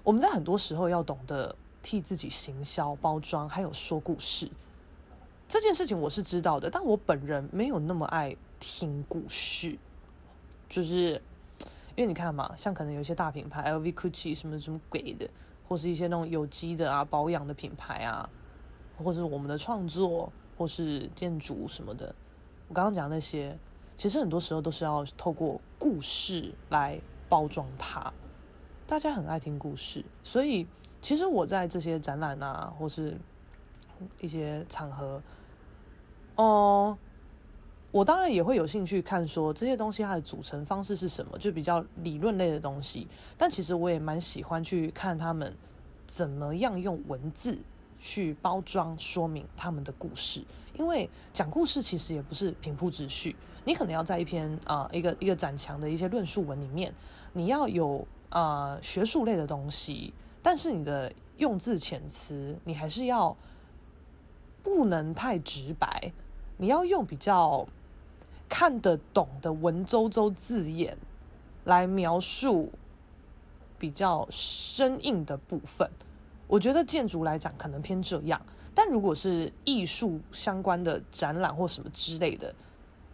[0.05, 4.49] 我们在很多时候要懂得替自己行销、包装，还有说故事。
[5.49, 9.79] 这件事情我是知道的，但我本人没有那么爱听故事，
[10.69, 11.19] 就是
[11.95, 15.27] 因为你看嘛，像可能有一些大品牌，LV、Gucci 什么什么鬼的，
[15.67, 18.29] 或是一些那种有机的啊、保养的品牌啊，
[18.95, 22.13] 或是我们的创作，或是建筑什么的，
[22.67, 23.57] 我刚刚讲那些，
[23.97, 28.13] 其实很多时候都是要透过故事来包装它。
[28.85, 30.67] 大家很爱听故事，所以
[31.01, 33.17] 其实我在这些展览啊，或是
[34.21, 35.19] 一些场合。
[36.39, 36.97] 哦，
[37.91, 43.09] 我当然也会有兴趣看说这些东西它的组成方式是什么，就比较理论类的东西。
[43.37, 45.53] 但其实我也蛮喜欢去看他们
[46.07, 47.59] 怎么样用文字
[47.97, 50.45] 去包装说明他们的故事，
[50.77, 56.93] 因为讲故事其实也不是平铺直叙，你可能要在一篇啊、一个一个展墙的一些论述文里面，
[57.33, 63.35] 你要有啊、学术类的东西，但是你的用字遣词你还是要
[64.63, 66.13] 不能太直白。
[66.61, 67.65] 你要用比较
[68.49, 70.97] 看得懂的文绉绉字眼
[71.63, 72.69] 来描述
[73.77, 75.89] 比较生硬的部分，
[76.47, 78.41] 我觉得建筑来讲可能偏这样，
[78.75, 82.53] 但如果是艺术相关的展览或什么之类的，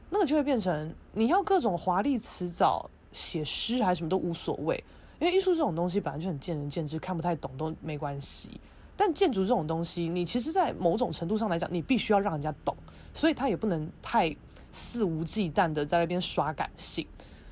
[0.10, 4.84] 那个就会变成你要各种华丽辞藻写诗还是什么都无所谓，
[5.20, 8.60] 因为艺术这种东西本来就很见仁见智，看不太懂都没关系。
[8.98, 12.76] 但建筑这种东西，你其实，在某种程度上来讲，你必须要让人家懂，
[13.14, 14.34] 所以他也不能太
[14.72, 17.06] 肆无忌惮的在那边耍感性。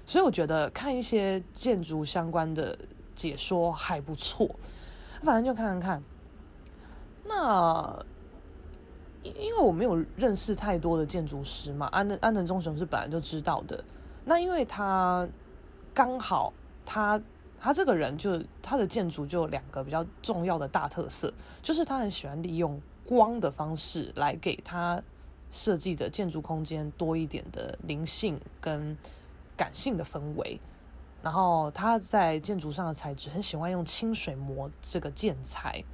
[0.06, 2.78] 所以我觉得看一些建筑相关的
[3.14, 4.50] 解说还不错，
[5.22, 6.04] 反正就看看看。
[7.26, 8.06] 那
[9.22, 13.84] 因为我没有认识太多的建筑师嘛，安藤安藤忠雄是本来就知道的。
[14.24, 15.28] 那因为他
[15.94, 16.54] 刚好
[16.86, 17.22] 他。
[17.64, 25.02] 他这个人就他的建筑就有两个比较重要的大特色，就是他很喜欢利用光的方式来给他
[25.50, 28.98] 设计的建筑空间多一点的灵性跟
[29.56, 30.60] 感性的氛围。
[31.22, 35.86] 然后他在建筑上的材质很喜欢用清水模这个建材。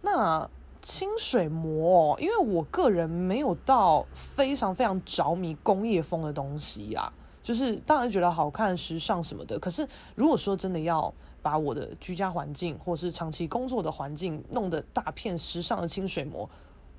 [0.00, 0.48] 那
[0.80, 7.12] 清水模，因为我个人没有到非常非常着迷工业风的东西、啊。
[7.42, 16.48] 就是当然觉得好看、时尚什么的，可是如果说真的要把我的居家环境或是长期工作的环境弄得大片时尚的清水模，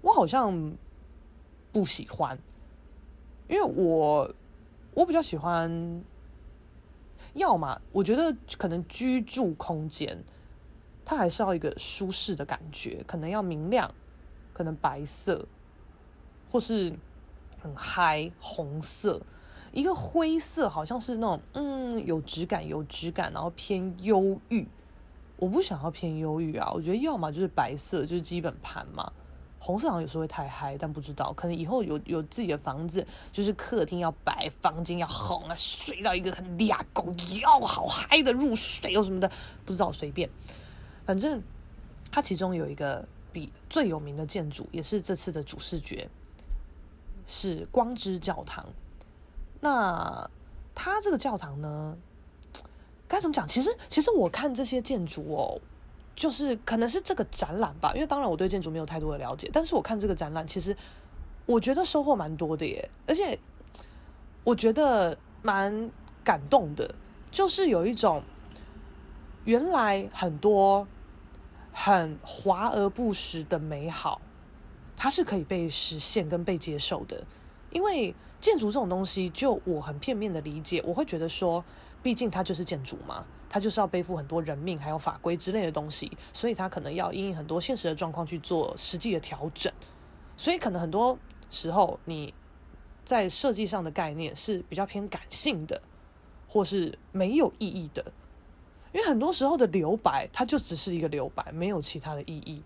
[0.01, 0.73] 我好像
[1.71, 2.37] 不喜欢，
[3.47, 4.33] 因为我
[4.93, 6.03] 我比较喜欢，
[7.33, 10.23] 要么我觉得可能居住空间，
[11.05, 13.95] 它还是要一个舒适的感觉，可能要明亮，
[14.51, 15.47] 可能白色，
[16.51, 16.93] 或是
[17.61, 19.21] 很嗨红色，
[19.73, 24.65] 一个灰色好像是那种嗯有质感有质感，然后偏忧郁。
[25.37, 29.11] 我不想要偏忧郁啊，我觉得要么就是白色，就是基本盘嘛。
[29.59, 37.07] 红色好像有时候会太嗨，但不知道，可能以后有有自己的房子，就是客厅要白，房间要红啊，睡到一个很俩狗
[37.41, 39.31] 要好嗨的入睡又什么的，
[39.65, 40.29] 不知道随便。
[41.05, 41.41] 反正
[42.11, 46.07] 它其中有一个比最有名的建筑，也是这次的主视觉，
[47.25, 48.65] 是光之教堂。
[49.63, 50.29] 那
[50.75, 51.97] 它这个教堂呢，
[53.07, 53.47] 该怎么讲？
[53.47, 55.61] 其实其实我看这些建筑哦。
[56.15, 60.77] 就是可能是这个展览吧，因为当然我对建筑没有太多的了解，但是我看这个展览，其实
[61.47, 63.39] 我觉得收获蛮多的耶，而且
[64.43, 65.89] 我觉得蛮
[66.23, 66.93] 感动的，
[67.31, 68.21] 就是有一种
[69.43, 70.87] 原来很多
[71.71, 74.21] 很华而不实的美好，
[74.95, 77.25] 它是可以被实现跟被接受的，
[77.71, 81.63] 因为建筑这种东西，就我很片面的理解，我会觉得说，
[82.01, 83.23] 毕竟它就是建筑嘛。
[83.49, 89.71] 它就是要背负很多人命，还有法规之类的东西，所以它可能要因应很多现实的状况去做实际的调整。
[90.35, 91.17] 所以可能很多
[91.49, 92.33] 时候你
[93.05, 95.81] 在设计上的概念是比较偏感性的，
[96.49, 98.03] 或是没有意义的。
[98.91, 102.61] 因为很多时候的留白，它就只是一个留白，没有其他的意义。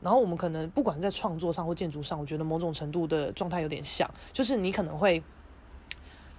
[0.00, 5.22] 然后我们可能不管在创作上或建筑上，我觉得某种程度的状态有点像，就是你可能会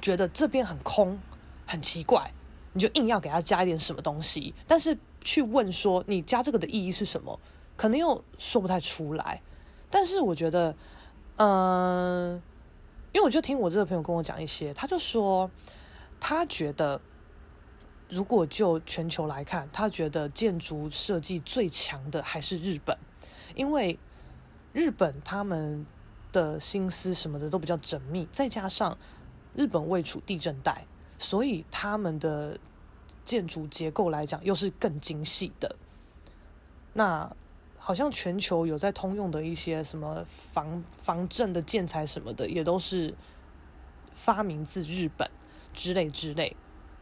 [0.01, 1.19] 觉得这边很空，
[1.65, 2.31] 很奇怪。
[2.73, 7.37] 你就硬要给他加一点什么东西，但是去问说你加这个的意义是什么，
[7.75, 9.41] 可能又说不太出来。
[9.89, 10.73] 但是我觉得，
[11.35, 12.41] 嗯、
[13.11, 15.51] 因为我就听我这个朋友跟我讲一些，他就说
[16.17, 17.01] 他觉得，
[18.07, 22.97] 如果就全球来看，他觉得建筑设计最强的还是日本，
[23.55, 23.97] 因为
[24.73, 25.85] 日本他们
[26.31, 28.97] 的心思什么的都比较缜密，再加上
[29.55, 30.85] 日本位处地震带。
[31.17, 32.57] 所以他们的
[33.23, 35.75] 建筑结构来讲，又是更精细的。
[36.93, 37.31] 那
[37.77, 43.13] 好像全球有在通用的一些什么防防震的建材什么的，也都是
[44.15, 45.29] 发明自日本
[45.73, 46.55] 之类之类。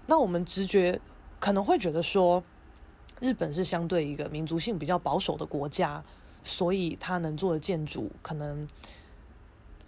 [0.06, 1.00] 那我们直觉
[1.40, 2.44] 可能会觉得说，
[3.22, 6.04] 日本是相对一个民族性比较保守的国家，
[6.44, 8.68] 所以他能做的建筑，可能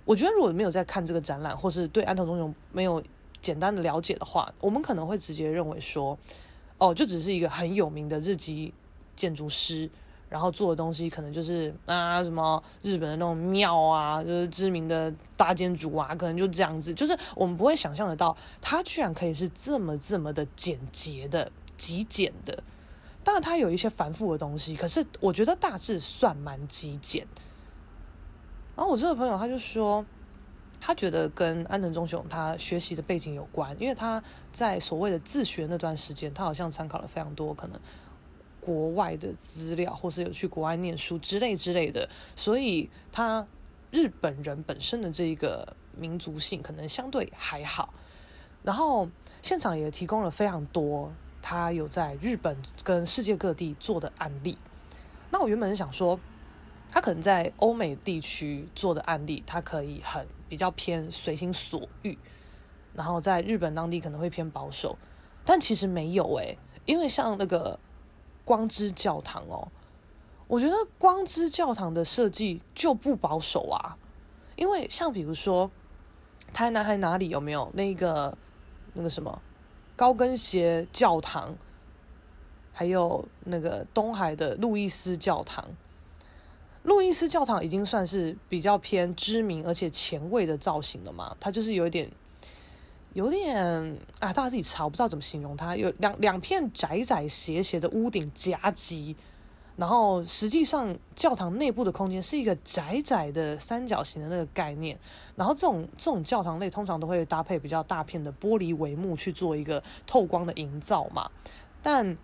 [0.06, 3.04] 我觉得如果没有在看这个展览，或是对安藤忠雄没有。
[3.42, 6.16] 简单的了解的话，我们可能会直接认为说，
[6.78, 8.72] 哦，就只是一个很有名的日籍
[9.16, 9.90] 建筑师，
[10.30, 22.64] 然后做的东西可能就是啊什么日本的那种庙啊，就是知名的大建筑啊，可能就这样子，就是我们不会想象得到，他居然可以是这么这么的简洁的、极简的。
[23.24, 27.28] 当然，它有一些繁复的东西，可是我觉得大致算蛮极简。
[28.76, 30.06] 然后我这个朋友他就说。
[30.84, 37.80] 他觉得跟安藤忠雄他学习的背景有关，因为他在所谓的自学那段时间，他好像参考了非常多可能
[38.60, 43.46] 国外的资料，或是有去国外念书之类之类的，所以他
[43.92, 47.94] 日本人本身的这一个民族性可能相对还好。
[48.64, 49.08] 然后
[49.44, 54.58] 现场也提供了非常多他有在日本跟世界各地做的案例。
[55.32, 56.20] 那我原本是想说，
[56.90, 60.28] 他可能在欧美地区做的案例，他可以很。
[60.52, 62.18] 比较偏随心所欲，
[62.94, 64.98] 然后在日本当地可能会偏保守，
[65.46, 67.80] 但其实没有诶，因为像那个
[68.44, 69.66] 光之教堂哦，
[70.50, 73.96] 我觉得光之教堂的设计就不保守啊，
[74.58, 75.72] 因为像比如说
[76.52, 78.38] 台南还哪里有没有那个
[78.92, 79.42] 那个什么
[80.02, 81.56] 高跟鞋教堂，
[82.74, 85.64] 还有那个东海的路易斯教堂。
[86.82, 92.10] 路易斯教堂已经算是比较偏知名而且前卫的造型了嘛，它就是有一点，
[93.14, 93.64] 有点
[94.18, 95.76] 啊，大家自己查，我不知道怎么形容它。
[95.76, 99.16] 有两两片窄窄斜斜的屋顶夹击，
[99.76, 104.98] 然后实际上教堂内部的空间是一个窄窄的三角形的那个概念。
[105.36, 111.30] 然后这种这种教堂类通常都会搭配比较大片的玻璃帷幕去做一个透光的营造嘛。
[111.82, 112.18] 但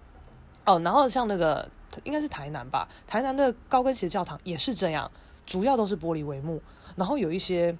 [0.65, 1.69] 哦，然后像那个。
[2.03, 5.09] 应该是台南吧，台南的高跟鞋教堂也是这样，
[5.47, 6.61] 主要都是玻璃帷幕，
[6.95, 7.75] 然后有一些，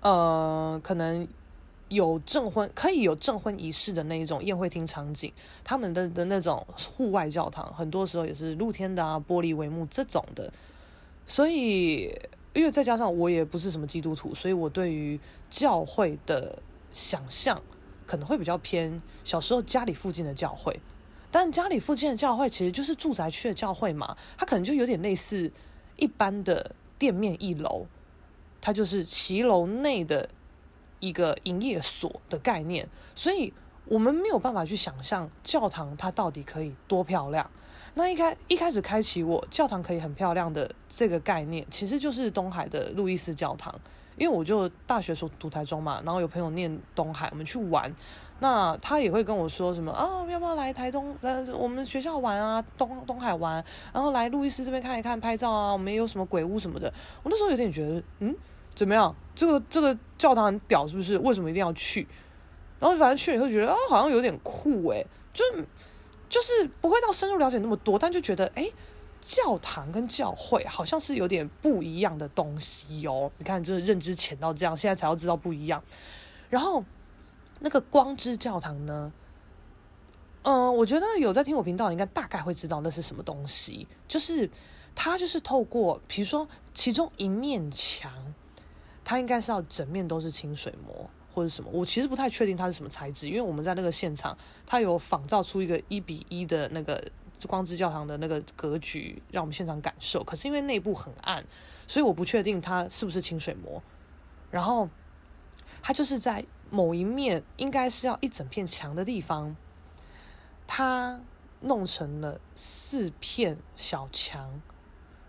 [0.00, 1.28] 呃，可能
[1.88, 5.32] 有证婚，可以有证婚仪式的那一种宴会厅场景，
[5.64, 6.66] 他们的的那种
[6.96, 10.52] 户外教堂，很多时候也是露天的啊，玻璃帷幕这种的，
[11.26, 12.14] 所以，
[12.52, 15.18] 因为再加上我也不是什么基督徒，所以我对于
[15.48, 16.58] 教会的
[16.92, 17.60] 想象
[18.06, 20.78] 可能会比较偏小时候家里附近的教会，
[21.30, 25.50] 但家里附近的教会其实就是住宅区的教会嘛，它可能就有点类似
[25.96, 27.86] 一般的店面一楼，
[28.60, 30.28] 它就是骑楼内的
[31.00, 33.52] 一个营业所的概念，所以
[33.84, 37.48] 我们没有办法去想象教堂它到底可以多漂亮。
[37.94, 43.74] 那一开一开始开启我教堂可以很漂亮的这个概念，其实就是东海的路易斯教堂。
[44.16, 47.88] 因为我就大学时候读台中嘛，然后有朋友念东海，我们去玩，
[48.40, 51.16] 那他也会跟我说什么啊，要不要来台东？
[51.20, 56.92] 呃，我们学校玩啊，东东海玩，然后来路易斯这边看一看，拍照啊，我们也有什么鬼屋什么的。
[57.22, 58.34] 我那时候有点觉得，嗯，
[58.78, 59.12] 怎么样？
[59.34, 61.18] 这个这个教堂很屌，是不是？
[61.18, 62.06] 为什么一定要去？
[62.78, 65.04] 然后反正去了以后觉得啊，好像有点酷诶，
[65.34, 65.44] 就
[66.28, 68.72] 就是不会到深入了解那么多，但就觉得诶。
[69.20, 73.30] 教堂跟教会好像是有点不一样的东西哦。
[73.36, 75.82] 你看，就是认知浅到这样，现在才要知道不一样。
[76.48, 76.82] 然后
[77.60, 79.12] 那个光之教堂呢？
[80.44, 83.86] 嗯、我觉得有在听我频道，应该大概会知道那是什么东西。
[84.06, 84.50] 就是
[84.94, 88.10] 它就是透过，比如说其中一面墙，
[89.08, 91.70] 它应该是要整面都是清水模或者什么。
[91.72, 94.36] 我其实不太确定它是什么材质，因为我们在那个现场，
[94.66, 97.02] 它有仿造出一个一比一的那个。
[97.46, 100.24] 光之教堂的那个格局，让我们现场感受。
[100.24, 101.44] 可是因为内部很暗，
[101.86, 103.80] 所以我不确定它是不是清水模。
[104.50, 104.88] 然后，
[105.80, 109.54] 它就是在某一面，应该是要一整片墙的地方，
[110.66, 111.20] 它
[111.60, 114.60] 弄成了四片小墙，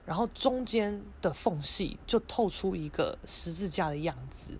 [0.10, 4.57] 然后中间的缝隙就透出一个十字架的样子。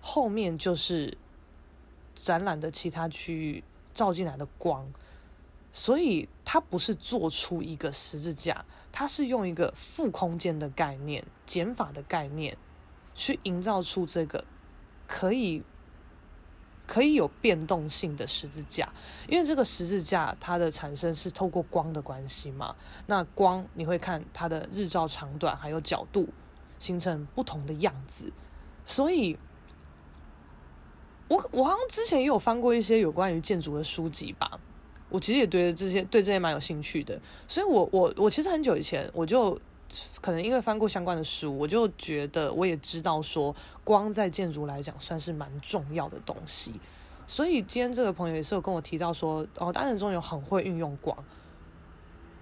[0.00, 1.18] 后面就是
[2.14, 4.88] 展览的其他区域照进来的光。
[5.72, 12.56] 所以它不是做出一个十字架，它是用一个负空间的概念、减法的概念，
[13.16, 14.44] 去营造出这个
[15.08, 15.64] 可以
[16.92, 18.86] 可以有变动性的十字架。
[19.26, 22.76] 因为这个十字架它的产生是透过光的关系嘛，
[23.06, 26.28] 那光你会看它的日照长短还有角度，
[26.78, 28.30] 形成不同的样子。
[28.84, 29.38] 所以，
[31.28, 34.60] 我我好像之前也有翻过一些有关于建筑的书籍吧。
[35.08, 37.18] 我其实也对这些对这些蛮有兴趣的，
[37.48, 39.58] 所以我我我其实很久以前我就
[40.20, 46.72] 可能因为翻过相关的书，我就觉得我也知道说光在建筑来讲算是蛮重要的东西。
[47.26, 51.16] 所以今天这个朋友也是有跟我提到说，哦，单人中有很会运用光，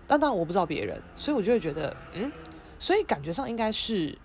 [0.07, 2.31] 但当然我不知道别人，所以我就会觉得，嗯，
[2.79, 4.17] 所以感觉上应该是。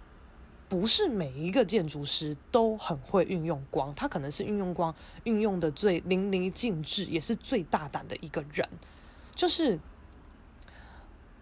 [0.67, 8.67] 不是每一个建筑师都很会运用光，他可能是运用光运用的最淋漓尽致，也是最大胆的一个人。
[9.35, 9.79] 就是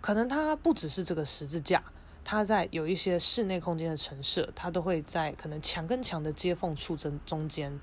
[0.03, 1.81] 可能它不只是这个十字架，
[2.25, 7.79] 它在有一些室内空间的陈设，它都会在可能墙跟墙的接缝处中中间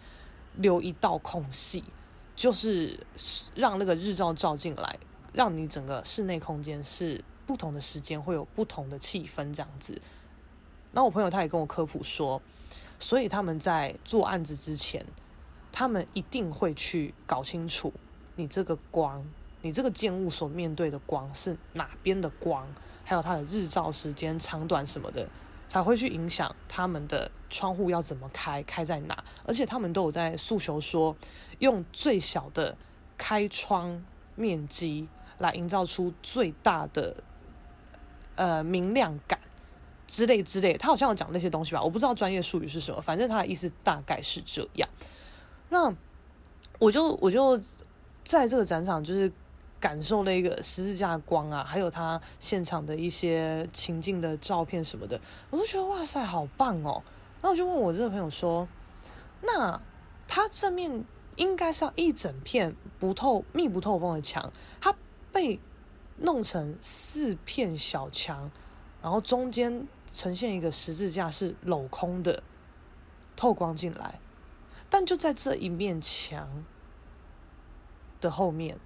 [0.57, 1.83] 留一道空隙，
[2.37, 3.07] 就是
[3.55, 4.99] 让那个日照照进来，
[5.33, 9.99] 让你整个室内空间是不同的时间会有不同的气氛，这样子。
[10.93, 12.43] 那我朋友他也跟我科普说，
[12.99, 15.07] 所以他们在做案子之前，
[15.73, 17.91] 他们一定会去搞清楚
[18.37, 19.25] 你这个光，
[19.63, 22.67] 你这个建物所面对的光是哪边的光，
[23.05, 25.29] 还有它的日照时间长短什么的，
[25.69, 29.25] 才会去影响他们的窗户要怎么开，开在哪。
[29.45, 31.17] 而且他们都有在诉求说，
[31.59, 32.77] 用最小的
[33.19, 34.03] 开窗
[34.35, 35.09] 面积
[35.39, 37.17] 来营造出最大的
[38.37, 39.39] 呃明亮感。
[40.07, 44.89] 之类之类，他好像有讲那些东西吧，我不知道专业术语是什么，反正他的意思大概是这样。
[45.69, 45.95] 那
[46.81, 47.57] 我就我就
[48.25, 49.31] 在这个展场，就是
[49.81, 57.03] 感受了一个十字架光啊，还有他现场的一些情境的照片什么的，我都觉得哇塞，好棒哦。
[57.41, 58.69] 那我就问我这个朋友说，
[59.41, 59.81] 那
[60.29, 61.05] 他这面
[61.37, 64.95] 应该是要一整片不透、密不透风的墙，它
[65.33, 65.59] 被
[66.19, 68.51] 弄成四片小墙，
[69.03, 69.89] 然后中间。
[70.13, 72.43] 呈现一个十字架是镂空的，
[73.37, 74.19] 透光进来，
[74.89, 76.65] 但就在这一面墙
[78.21, 78.77] 的后面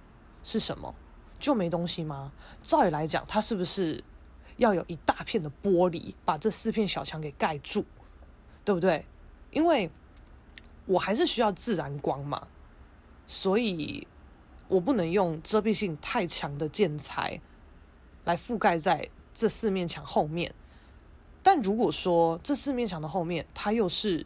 [0.45, 0.93] 是什么？
[1.39, 2.31] 就没东西吗？
[2.63, 4.01] 照理来讲，它是不是
[4.57, 7.83] 要有一大片的玻璃把这四片小墙给盖住，
[8.63, 9.03] 对不对？
[9.51, 9.89] 因为
[10.85, 12.47] 我还是需要自然光嘛，
[13.27, 14.07] 所以
[14.67, 17.41] 我不能用遮蔽性太强的建材
[18.23, 20.53] 来覆盖在这四面墙后面。
[21.41, 24.25] 但如果说这四面墙的后面它又是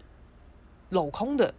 [0.92, 1.54] 镂空的，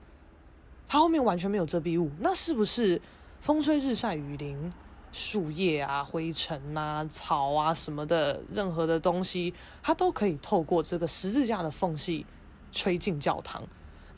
[0.87, 3.01] 它后面完全没有遮蔽物，那是不是
[3.41, 4.73] 风吹日晒雨淋、
[5.13, 12.27] 树叶啊、灰尘啊、草啊什么的，任何的东西，它都可以透过这个十字架的缝隙
[12.71, 13.63] 吹进教堂？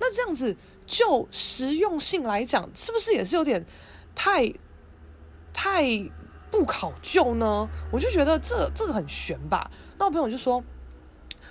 [0.01, 3.65] 那这样子就实用性来讲，是不是也是有点
[4.15, 4.53] 太
[5.53, 5.85] 太
[6.51, 7.69] 不考究呢？
[7.93, 9.71] 我就觉得这这个很悬吧。
[9.99, 10.65] 那我朋友就说，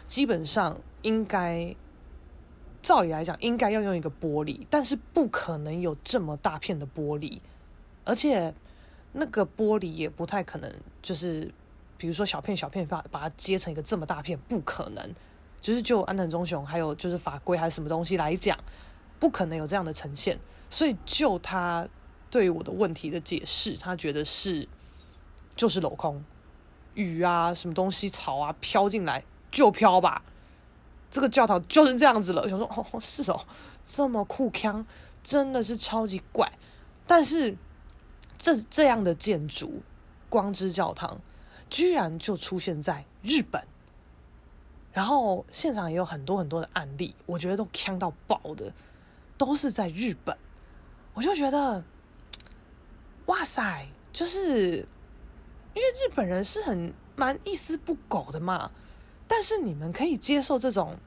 [0.06, 1.74] 基本上应该
[2.82, 7.40] 照理来讲，应该要用一个玻璃，但是不可能有这么大片的玻璃，
[8.04, 8.54] 而且
[9.14, 11.52] 那个玻璃也不太可能，就是
[11.98, 15.16] 比如说小片小片把把它接成一个这么大片，不可能。
[15.62, 18.58] 就是就安藤忠雄还有就是法规还是什么东西来讲，
[19.20, 20.40] 不可能有这样的呈现。
[20.72, 21.88] 所以就他
[22.32, 24.68] 对我的问题的解释，他觉得是
[25.56, 26.24] 就是镂空，
[26.96, 30.24] 雨啊什么东西草啊飘进来就飘吧。
[31.12, 32.42] 这个教堂就是这样子了。
[32.42, 33.46] 我想说哦是哦，
[33.86, 34.84] 这么酷腔，
[35.22, 36.52] 真的是超级怪。
[37.06, 37.56] 但是
[38.42, 39.84] 这这样的建筑
[40.28, 41.22] 光之教堂，
[41.70, 43.64] 居然就出现在日本。
[44.92, 48.74] 然后现场也有很多很多的案例，我觉得都锵到爆的，
[49.38, 50.36] 都是在日本。
[51.14, 51.84] 我就觉得，
[53.28, 54.78] 哇塞，就是
[55.76, 58.72] 因为日本人是很蛮一丝不苟的嘛。
[59.28, 60.98] 但是你们可以接受这种，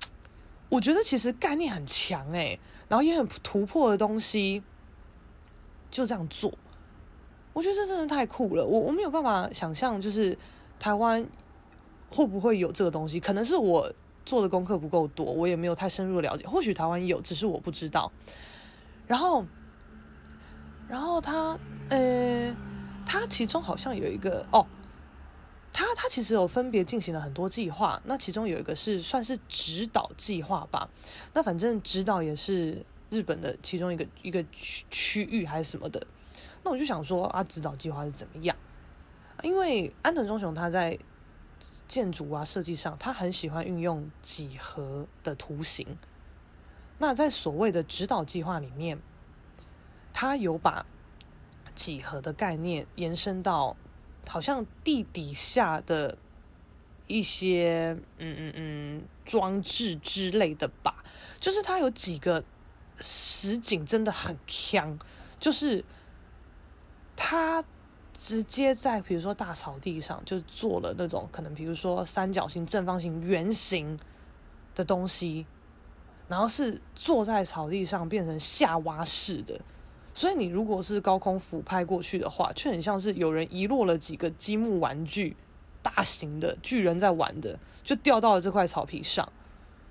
[0.68, 2.58] 我觉得其实概念很强哎，
[2.88, 4.62] 然后也很突破的东西，
[5.90, 6.52] 就这样做。
[7.52, 10.36] 我觉得这真的太酷了，我我没有办法想象，就是
[10.78, 11.26] 台湾。
[12.10, 13.20] 会不会有这个东西？
[13.20, 13.92] 可能是我
[14.24, 16.46] 做的功课不够多，我也没有太深入了解。
[16.46, 18.10] 或许台湾有，只是我不知道。
[19.06, 19.44] 然后，
[20.88, 21.58] 然后他，
[21.90, 22.56] 呃，
[23.04, 24.66] 他其中好像有一个哦，
[25.70, 28.00] 他他其实有分别进行了很多计划。
[28.06, 30.88] 那其中有一个是算是指导计划吧。
[31.34, 36.06] 那反正指导也是日本的其中一个一个区区域还是什么的。
[36.62, 38.56] 那我就想说啊，指导计划是怎么样？
[39.42, 40.98] 因为安藤忠雄他在。
[41.88, 45.96] 建筑啊，设计上，他很喜欢运用几何的图形。
[46.98, 48.98] 那在所谓的指导计划里面，
[50.12, 50.84] 他有把
[51.74, 53.74] 几何的概念延伸到
[54.28, 56.18] 好像地底下的
[57.06, 61.02] 一些嗯嗯嗯装置之类的吧。
[61.40, 62.44] 就是他有几个
[63.00, 64.98] 实景真的很强，
[65.38, 65.84] 就是
[67.16, 67.64] 他。
[68.20, 73.96] 直接在比如说大草地上就做了那种可能比如说三角形、正方形、圆形
[74.74, 75.46] 的东西，
[76.26, 79.60] 然后是坐在草地上变成下挖式的，
[80.12, 85.36] 所以你如果是高空俯拍过去的话，却很像是有人遗落了几个积木玩具，
[85.80, 89.32] 大型的巨人在玩的，就掉到了这块草皮上，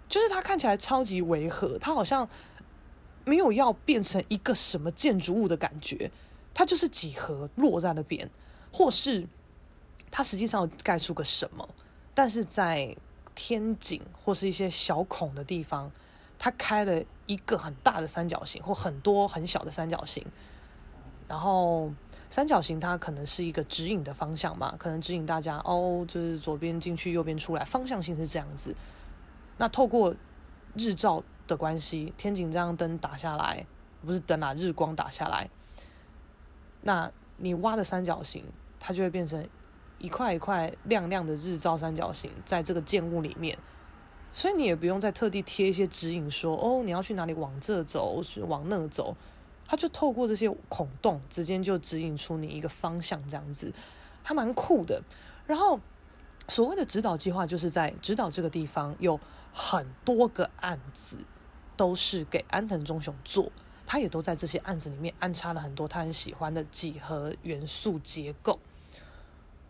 [0.10, 2.28] 就是它看起来超级违和，它好像
[3.28, 6.10] 没有要变成一个什么建筑物的感觉。
[6.54, 8.28] 它就是几何落在那边，
[8.72, 9.28] 或是
[10.10, 11.70] 它实际上盖出个什么，
[12.16, 12.96] 但是在
[13.36, 15.92] 天井或是一些小孔的地方，
[16.40, 20.26] 它开了一个很大的三角形或很多很小的三角形，
[21.28, 21.92] 然后
[22.28, 28.76] 三角形它可能是一个指引的方向嘛，可能指引大家哦，就是左边进去，右边出来，方向性是这样子。
[29.58, 30.16] 那透过
[30.74, 33.66] 日照的关系，天井这样灯打下来，
[34.06, 35.50] 不是灯啊，日光打下来。
[36.82, 38.44] 那你挖的三角形，
[38.80, 39.48] 它就会变成
[39.98, 43.58] 一块一块亮亮的日照三角形，在这个建物里面，
[44.32, 49.16] 所以你也不用再特地贴一些指引说，哦，你要去哪里往这走，是往那走，
[49.68, 53.74] 它就透过这些孔洞，直接就指引出你一个方向，这样子，
[54.24, 55.02] 还蛮酷的。
[55.46, 55.80] 然后
[56.48, 59.20] 所谓的指导计划，就是在指导这个地方有
[59.52, 61.18] 很多个案子，
[61.78, 63.50] 都是给安藤忠雄做。
[63.86, 68.60] 他也都在这些案子里面安插了很多他很喜欢的几何元素结构。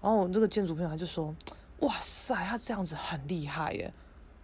[0.02, 1.36] 然后这个建筑朋友他就说
[1.82, 3.94] ：“哇塞，他这样子很厉害耶！”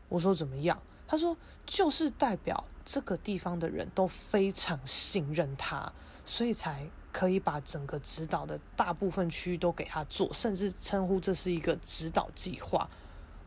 [0.10, 1.36] 我说：“怎么样？”他说
[1.66, 5.92] ：“就是代表这个地方的人都非常信任他，
[6.24, 12.88] 所以才可以把整个指导的大部分区域都给他做，甚至称呼这是一个指导计划。”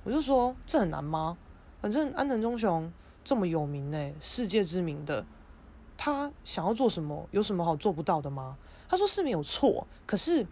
[0.03, 1.39] 我就说：“这很难吗？
[1.81, 2.93] 反正安藤忠雄
[3.27, 5.27] 这么有名呢，世界知名的。”
[5.99, 7.27] 他想要做什么？
[7.31, 8.57] 有什么好做不到的吗？
[8.87, 10.47] 他说是没有错，可是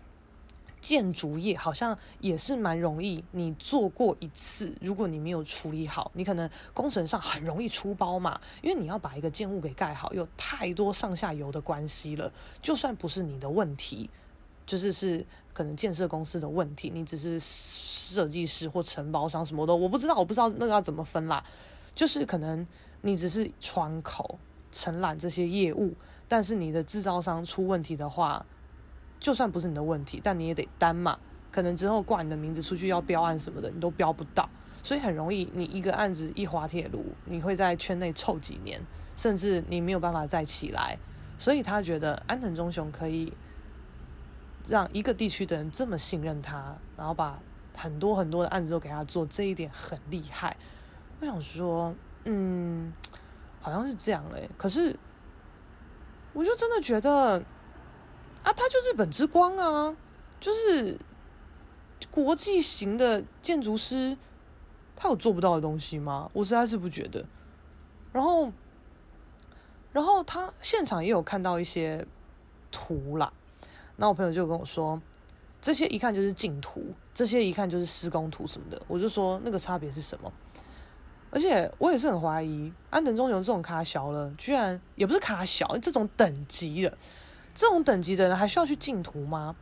[0.81, 3.23] 建筑业好像也是蛮容易。
[3.31, 8.41] 你做过一次，如果你没有处理好，你可能工程上很容易出包嘛。
[8.63, 12.33] 因为你要把一个建物给盖好，有太多上下游的关系了。
[12.63, 14.09] 就算不是你的问题，
[14.65, 21.45] 就是是可能建设公司的问题，你只是设计师或承包商什么的，我不知道，我不知道那个要怎么分啦。
[21.95, 22.67] 就是可能
[23.03, 24.39] 你只是窗口。
[24.77, 25.95] 承揽这些业务，
[26.27, 28.45] 但是你的制造商出问题的话，
[29.21, 31.17] 就算不是你的问题，但你也得担嘛。
[31.53, 34.51] 可能之后挂你的名字出去要标案什么的，你都标不到，
[34.83, 38.81] 所以很容易，你一个案子一滑铁卢，你会在圈内臭几年。
[39.15, 40.99] 甚至你没有办法再起来，
[41.39, 43.33] 所以他觉得安藤忠雄可以
[44.67, 47.41] 让一个地区的人这么信任他，然后把
[47.77, 50.57] 很多很多的案子都给他做，这一点很厉害。
[51.25, 51.95] 我想说，
[52.25, 52.93] 嗯，
[53.61, 54.95] 好像是这样哎，可是
[56.33, 57.43] 我就真的觉得
[58.43, 59.97] 啊，他就是本之光啊，
[60.39, 60.99] 就是
[62.11, 64.17] 国际型的建筑师。
[64.97, 66.31] 他有做不到的东西吗？
[66.33, 67.27] 我实在是不觉得。
[68.13, 68.53] 然后，
[69.93, 72.07] 然后他现场也有看到一些
[72.71, 73.33] 图啦。
[73.97, 75.03] 那我朋友就跟我说，
[75.61, 78.81] 这些一看就是净图，这些一看就是施工图什么的。
[78.87, 80.33] 我就说那个差别是什么？
[81.35, 86.97] 而且我也是很怀疑，安藤忠雄这种卡小了，居然也不是卡小，这种等级的，
[87.53, 89.57] 这种等级的人还需要去竞图吗？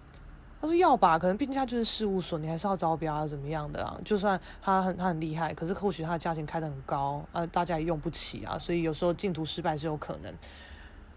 [0.60, 3.98] 他说要吧，可能毕竟他就是事务所，你还是要招标啊，怎么样的啊？
[4.04, 10.30] 就算他很他很厉害，可是或许他的价钱开得很高啊，大家也用不起啊，所以有时候竞图失败是有可能。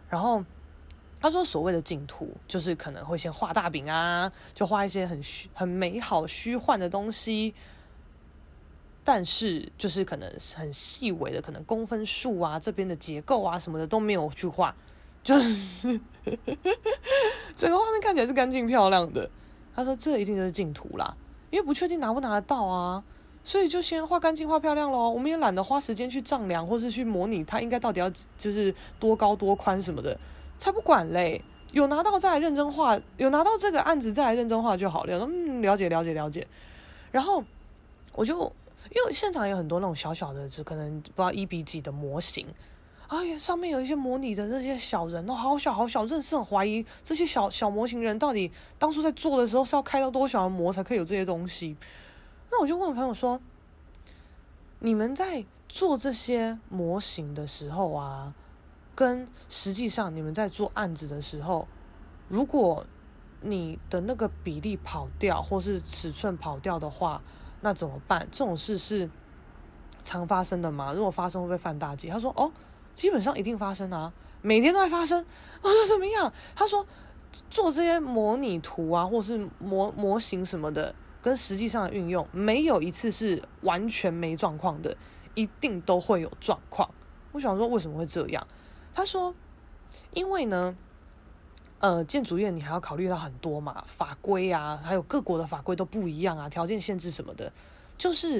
[0.09, 0.41] 然后
[1.19, 7.53] 他说所谓的竞图，就是可能会先画大饼啊，就画一些很虚、很美好、虚幻的东西，
[9.05, 14.75] 但是就是可能很细微的，可能公分数啊，这边的结构啊什么的都没有去画。
[15.23, 15.99] 就是
[17.55, 19.29] 整个画面看起来是干净漂亮的。
[19.75, 21.15] 他说这一定就是净图啦，
[21.49, 23.03] 因为不确定拿不拿得到啊，
[23.43, 25.09] 所以就先画干净、画漂亮咯。
[25.09, 30.17] 我们也懒得花时间去丈量，或是去模拟它应该到底要就是多高、多宽什么的，
[30.57, 31.41] 才不管嘞。
[31.71, 35.27] 有拿到再来认真画，有拿到这个案子再来认真画就好了。
[35.29, 36.47] 嗯，了解、了解、了解。
[37.11, 37.43] 然后
[38.13, 38.53] 我就
[38.95, 42.47] 因为现场有很多那种小小的，就可能不知道一比几的模型。
[43.07, 51.77] 哎呀，上面有一些模拟的这些小人哦，好小好小，真的是很怀疑这些小小模型人到底当初在做的时候是要开到多小的模才可以有这些东西。
[52.49, 53.39] 那我就问朋友说
[54.79, 58.33] ：“你们在做这些模型的时候啊，
[58.95, 61.67] 跟实际上你们在做案子的时候，
[62.27, 62.85] 如果
[63.41, 67.21] 你的那个比例跑掉或是尺寸跑掉的话，
[67.65, 68.27] 那怎么办？
[68.31, 69.09] 这种事是
[70.03, 70.93] 常发生的吗？
[70.93, 72.51] 如果发生会不会犯大忌？”他说：“哦。”
[72.95, 75.25] 基本上一定发生啊，每天都在发生。
[75.61, 76.31] 我说怎么样？
[76.55, 76.87] 他说
[77.49, 84.95] 做这些模拟图啊，或是模模型什么的，跟实际上的运用，没有一次是完全没状况的，
[85.33, 86.89] 一定都会有状况。
[87.33, 88.47] 我想说为什么会这样？
[88.93, 89.35] 他说，
[90.13, 90.77] 因为呢，
[91.85, 97.53] 呃，建筑业你还要考虑到很多嘛，法规啊，还有各国的法规都不一样啊，条件限制什么的，
[97.95, 98.39] 就是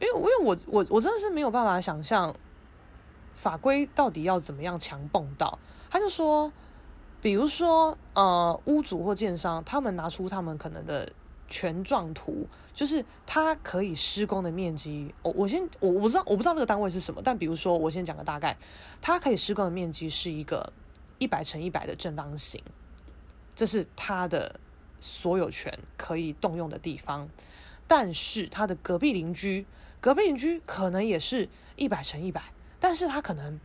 [0.00, 2.34] 因为因为我我我真的是没有办法想象。
[3.32, 5.58] 法规到底要怎么样强蹦到？
[5.90, 6.50] 他就说，
[7.20, 11.12] 比如说，呃，屋主或建商，他们拿出他们可能的
[11.46, 15.14] 权状图，就是他可以施工的面积。
[15.22, 18.56] 我我先我我不知道我不知道那个单位是什么，但比如说我先讲个大概，
[19.02, 20.72] 他可以施工的面积是一个
[21.18, 22.62] 一百乘一百的正方形，
[23.54, 24.60] 这是他的
[25.00, 27.28] 所有权可以动用的地方。
[27.88, 29.66] 但是他的隔壁邻居，
[30.00, 32.42] 隔壁邻居可能也是一百乘一百。
[32.78, 33.58] 但是他可能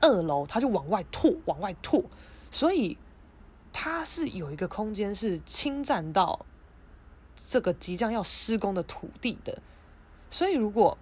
[0.00, 2.04] 二楼他就往外拓，往外拓，
[2.50, 2.98] 所以
[3.72, 6.44] 他是有一个空间是侵占到
[7.36, 9.62] 这个即将要施工的土地的，
[10.28, 10.98] 所以如果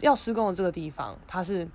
[0.00, 1.68] 要施工的这个地方，他是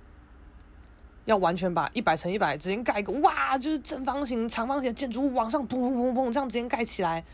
[1.24, 7.24] 要完全把一百乘一百直接盖一个哇，就是正方形、长方形的建筑物往上砰砰砰砰这样直接盖起来，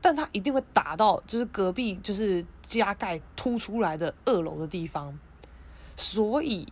[0.00, 5.16] 但他一定会打到就是隔壁就是加盖凸出来的二楼的地方。
[5.96, 6.70] 所以，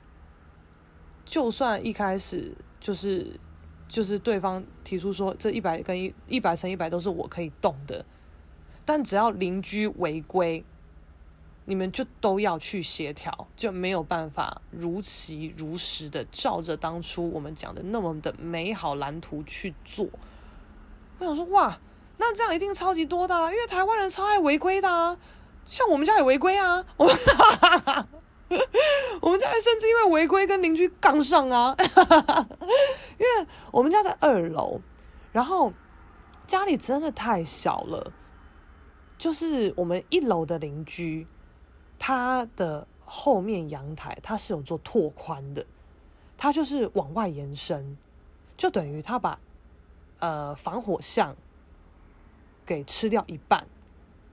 [1.24, 3.40] 就算一开始就是
[3.88, 8.04] 就是对方提出说这一百跟一一百乘一百都是我可以动的，
[8.84, 10.64] 但只要邻居违规，
[11.64, 20.06] 你们就都要去协调，就没有办法如期如实的照着当初我们讲的那么的美好蓝图去做。
[21.18, 21.78] 我想说哇，
[22.18, 25.16] 那这样一定超级多的啊，因为台湾人超爱违规的啊，
[25.64, 27.16] 像我们家也违规啊， 我们。
[29.20, 31.74] 我们家还甚至因为违规跟邻居杠上啊，
[33.18, 34.80] 因为我们家在二楼，
[35.32, 35.72] 然后
[36.46, 38.12] 家里真的太小了，
[39.18, 41.26] 就是我们一楼的邻居，
[41.98, 45.64] 他的后面阳台他是有做拓宽的，
[46.36, 47.96] 他就是往外延伸，
[48.56, 49.38] 就等于他把
[50.18, 51.34] 呃防火巷
[52.66, 53.66] 给吃掉一半，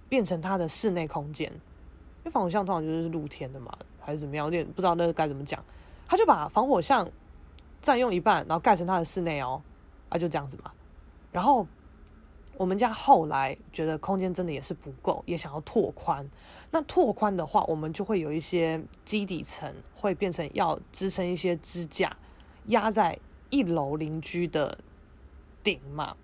[0.09, 3.77] 变成他的室内空间，因为防火巷通常就是露天的嘛。
[4.03, 4.45] 还是怎么样？
[4.45, 5.63] 有点不知道那个该怎么讲。
[6.07, 7.07] 他就把防火巷
[7.83, 9.61] 占用一半，然后盖成他的室内哦，
[10.09, 10.71] 啊，就这样子嘛。
[11.31, 11.67] 然后
[12.57, 16.29] 我们家后来觉得空间真的也是不够，也想要拓宽。
[16.69, 22.15] 那拓宽的话，我们就会有一些基底层会变成要支撑一些支架，
[22.67, 23.17] 压在
[23.49, 24.77] 一楼邻居的
[25.63, 26.15] 顶嘛。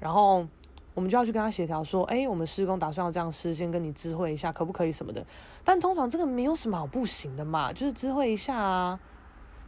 [0.00, 0.46] 然后
[0.94, 5.26] 我们就要去跟他协调说，哎，我们施工打算要这样施，先跟你知会一下，可不可以什么的。
[5.64, 8.98] 但通常这个没有什么好不行的嘛，就是知会一下啊。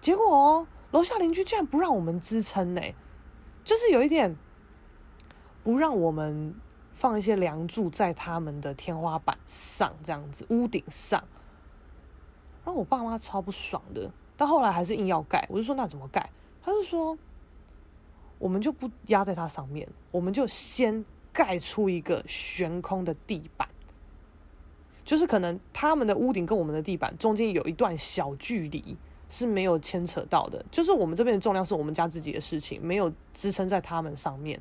[0.01, 2.81] 结果哦，楼下邻居竟然不让我们支撑呢，
[3.63, 4.35] 就是有一点。
[5.63, 6.55] 不让我们
[6.95, 11.23] 放一些梁柱在他们的天花板上，这样子屋顶上，
[12.65, 14.11] 让我爸妈超不爽的。
[14.37, 16.31] 但后来还是硬要盖，我就说那怎么盖？
[16.63, 17.17] 他就说
[18.39, 23.69] 我们就不压在它上面，我们就先盖出一个悬空的地板，
[25.05, 28.97] 就是可能他们的屋顶跟我们的地板中间有一段小距离
[29.29, 34.61] 是没有牵扯到的，就是我们这边的重量是我们家自己的事情，没有支撑在他们上面。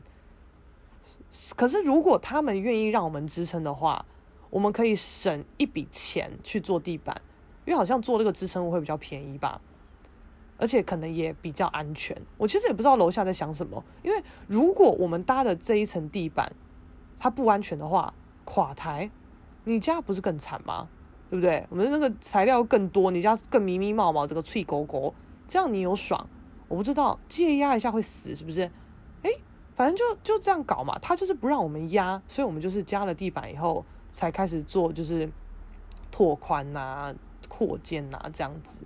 [1.55, 4.05] 可是，如果他们愿意让我们支撑的话，
[4.49, 7.21] 我们可以省一笔钱去做地板，
[7.65, 9.61] 因为好像做这个支撑物会比较便宜吧，
[10.57, 12.19] 而且可能也比较安全。
[12.37, 16.51] 我其实也不知道楼下在想什么，因为如果我们搭的这一层地板
[17.19, 18.11] 它不安全的话，
[18.43, 19.11] 垮台，
[19.65, 20.89] 你家不是更惨吗？
[21.29, 21.67] 对不对？
[21.69, 25.13] 我们那个材料更多，你家更密密麻麻，这个脆狗狗，
[25.47, 26.27] 这样你有爽？
[26.67, 28.63] 我不知道，借压一下会死是不是？
[29.21, 29.29] 哎。
[29.79, 35.29] 反正就就这样搞嘛，他就是不让我们压，所以我们就是加了地板以后才开始做，就是
[36.11, 37.15] 拓宽呐、
[37.47, 38.83] 扩建呐这样子。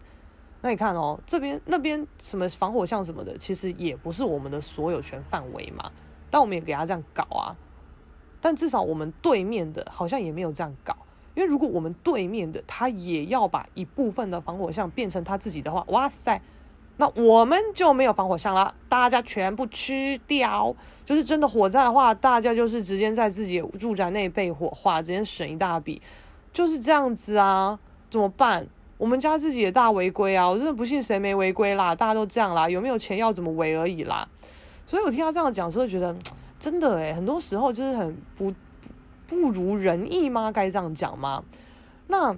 [0.61, 5.91] 那你看哦，这边那边什么防火巷什么的，其实也不是我们的所有权范围嘛，
[6.29, 7.57] 但我们也给他这样搞啊。
[8.39, 10.95] 但至少我们对面的好像也没有这样搞，
[11.33, 16.39] 因为如果我们对面的他也要把一部分的防火巷变成他自己的话，哇塞！
[16.97, 20.75] 那我们就没有防火巷了，大家全部吃掉。
[21.05, 26.01] 就是真的火灾的话，大家就是直接在自己住宅内被火化，直接省一大笔，
[26.53, 27.77] 就是这样子啊？
[28.09, 28.65] 怎么办？
[28.97, 30.49] 我们家自己也大违规啊！
[30.49, 34.25] 我真的不信谁没违规啦，大家都这样啦，有没有钱要怎么违而已啦。
[34.87, 36.15] 所以我听他这样讲，所以觉得
[36.57, 38.53] 真的诶，很多时候就是很不，
[39.27, 40.51] 不如人意吗？
[40.53, 41.43] 该这样讲吗？
[42.07, 42.37] 那。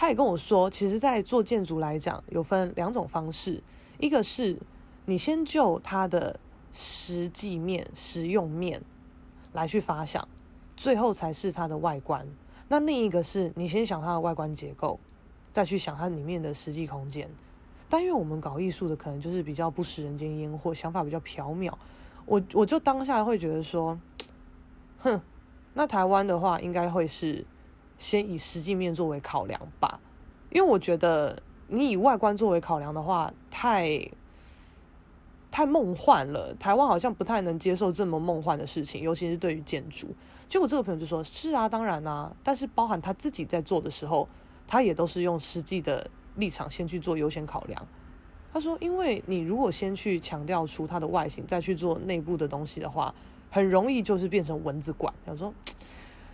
[0.00, 3.62] 他也跟我说，其实，在做建筑来讲，有分两种方式，
[3.98, 4.56] 一个是
[5.04, 6.40] 你先就它的
[6.72, 8.80] 实际面、实用面
[9.52, 10.26] 来去发想，
[10.74, 12.26] 最后才是它的外观。
[12.68, 14.98] 那另一个是你先想它的外观结构，
[15.52, 17.28] 再去想它里面的实际空间。
[17.90, 21.70] 但因为我们搞艺术的，可能就是比较不食人间烟火，想法比较缥缈。
[22.24, 24.00] 我我就当下会觉得说，
[25.00, 25.20] 哼，
[25.74, 27.44] 那台湾的话，应该会是。
[28.00, 30.00] 先以实际面作为考量吧，
[30.48, 34.10] 因为我觉得你以外观作为考量的话，太
[35.50, 36.54] 太梦幻了。
[36.54, 40.08] 台湾好像不太能接受这么梦幻的事情，尤其是对于建筑。
[40.48, 44.26] 结果这个朋友就说：“是啊，当然啊，但是包含他自己在做的时候，
[44.66, 47.86] 他也都是用实际的立场先去做优先考量。”
[48.50, 53.14] 他说：“因为你如果先去强调出它的外形，再去做内部的东西的话，
[53.50, 55.52] 很容易就是变成蚊子馆。”他说。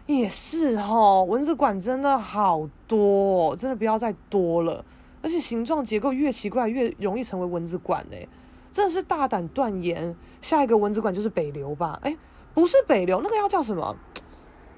[0.06, 4.84] 也是齁，蚊子馆真的好多，真的不要再多了。
[5.22, 8.26] 而且形状结构越奇怪，越容易成为蚊子馆哎，
[8.70, 11.98] 真的是大胆断言，下一个蚊子馆就是北流吧？
[12.02, 12.16] 哎，
[12.54, 13.96] 不是北流，那个要叫什么？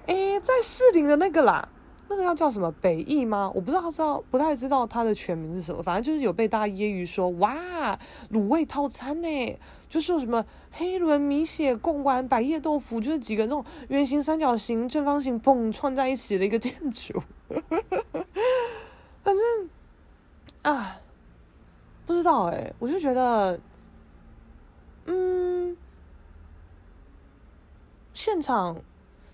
[0.06, 1.68] 哎，在士林的那个啦。
[2.10, 3.52] 那个要叫什么北翼吗？
[3.54, 5.82] 我不知道，知道不太知道它的全名是什么。
[5.82, 7.98] 反正就是有被大家揶揄说，哇，
[8.32, 9.58] 卤味套餐呢，
[9.90, 10.42] 就是有什么
[10.78, 17.20] 黑轮米血贡丸百叶豆腐，就是几个那种圆形、三角形、正方形碰串在一起的一个建筑。
[19.24, 19.68] 反正
[20.62, 21.00] 啊，
[22.06, 23.58] 不知道哎，我就觉得，
[25.06, 25.76] 嗯，
[28.14, 28.80] 现场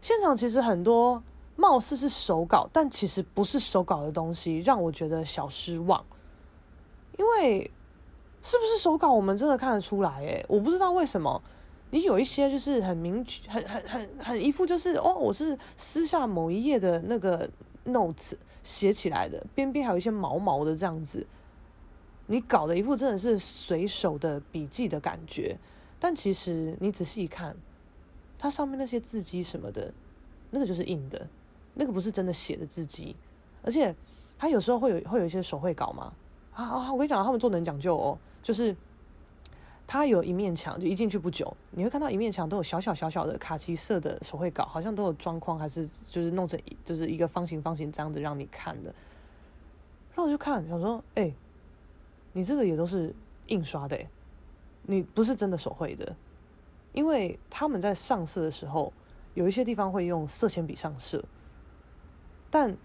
[0.01, 1.23] 现场其实很多。
[1.57, 6.05] 貌似是手稿，但其实不是手稿的东西，让我觉得小失望。
[7.17, 7.71] 因为
[8.45, 10.21] 是不是手稿，我们真的看得出来。
[10.21, 11.43] 诶，我不知道为什么。
[11.91, 17.49] 你有一些就是很明确、很很很很一副就是哦，我是撕下某一页的那个
[17.87, 21.27] notes 写起来的，边边还有一些毛毛的这样子。
[22.27, 25.57] 你搞的一副真的是随手的笔记的感觉，
[25.99, 27.57] 但其实你仔细一看，
[28.37, 29.91] 它上面那些字迹什么的，
[30.51, 31.27] 那个就是印的。
[31.75, 33.17] 那个不是真的写的字迹，
[33.63, 33.95] 而且
[34.39, 36.13] 他有时候会有会有一些手绘稿嘛。
[36.53, 36.93] 啊啊！
[36.93, 38.77] 我跟你讲，他们做能讲究哦，就是
[39.87, 48.95] 他有一面墙，就一进去不久，你会看到一面墙都有小小小小的卡其色的手绘稿，好像都有装框，还是就是弄成就是一个方形方形这样子让你看的。
[50.11, 51.33] 然后我就看，想说，哎、
[52.35, 53.15] 你这个也都是
[53.47, 53.99] 印刷的，
[54.83, 56.15] 你不是真的手绘的。
[56.93, 58.93] 因为他们在上色的时候，
[59.33, 61.25] 有一些地方会用色铅笔上色，
[62.51, 62.77] 但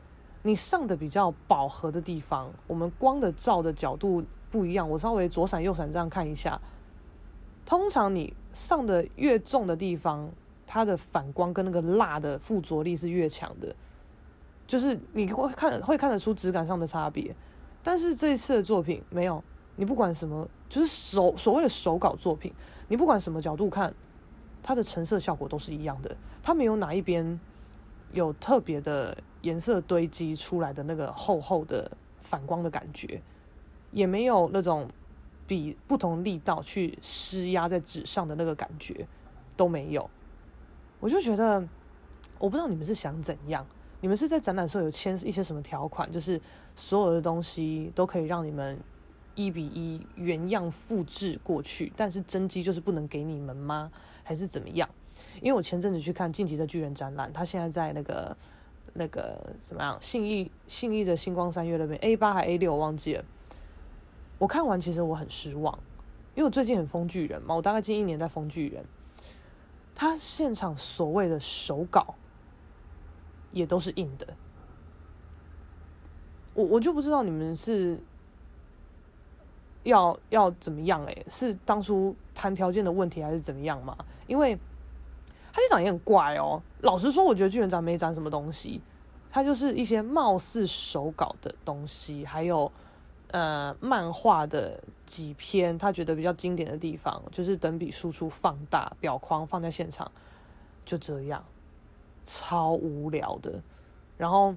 [0.42, 6.60] 你上的比较饱和的地方，我们光的照的角度不一样，我稍微左闪右闪这样看一下，
[7.66, 10.32] 通常你上的越重的地方，
[10.66, 13.76] 它的反光跟那个蜡的附着力是越强的，
[14.66, 17.36] 就是你会看会看得出质感上的差别。
[17.84, 19.44] 但是这一次的作品没有，
[19.76, 22.54] 你不管什么，就是手所谓的手稿作品，
[22.88, 23.94] 你不管什么角度看，
[24.62, 27.40] 它的成色效果都是一样的，它没有哪一边
[28.12, 31.90] 有特别的颜色堆积出来的那个厚厚的
[32.20, 33.22] 反光的感觉，
[33.92, 34.90] 也没有那种
[35.48, 39.08] 比不同力道去施压在纸上的那个感觉
[39.58, 40.10] 都没有。
[41.00, 41.60] 我就觉得，
[42.38, 43.66] 我不知道你们是想怎样。
[44.02, 46.40] 你们是在展览的时候有签一些什么条款，就是
[46.76, 48.80] 所有的东西都可以让你们
[49.36, 53.92] 一比一原样复制过去，但是真机就是不能给你们吗？
[54.24, 54.88] 还是怎么样？
[55.42, 58.38] 因为我前阵子去看《晋级的巨人》展览，他现在在那个
[58.94, 63.26] 那个什么样信义信义的星光三月那边 A 八还 A 六我忘记了。
[64.40, 65.78] 我看完其实我很失望，
[66.34, 68.84] 因为我最近很疯巨人嘛，我大概近一年在疯巨人。
[69.94, 72.16] 他现场所谓的手稿。
[73.52, 74.28] 也都是硬的，
[76.54, 78.00] 我我就不知道你们是
[79.82, 83.98] 要要怎么样欸，是当初谈条件的问题还是怎么样嘛？
[84.28, 84.56] 因为
[85.52, 86.62] 他现场也很怪喔。
[86.82, 88.84] 老实说，我觉得巨人展没展什么东西，
[89.32, 92.72] 他就是一些貌似手稿的东西，还有
[93.32, 100.12] 呃漫画的几篇，他觉得比较经典的地方，就是等比输出放大表框放在现场，
[100.86, 101.44] 就这样。
[102.22, 103.64] 超无聊的，
[104.16, 104.54] 然后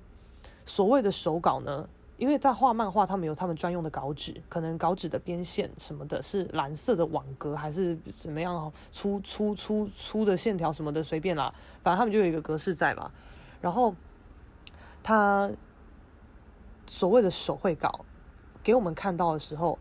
[0.67, 13.11] 所谓的手稿呢，因为在画漫画，他们有他们专用的稿纸，可能稿纸的边线什么的是蓝色的网格，还是怎么样粗粗粗粗的线条什么的，随便啦，反正他们就有一个格式在嘛。
[13.63, 13.95] 然后
[15.03, 15.51] 他
[16.87, 18.05] 所谓的手绘稿
[18.63, 19.79] 给我们看到的时候，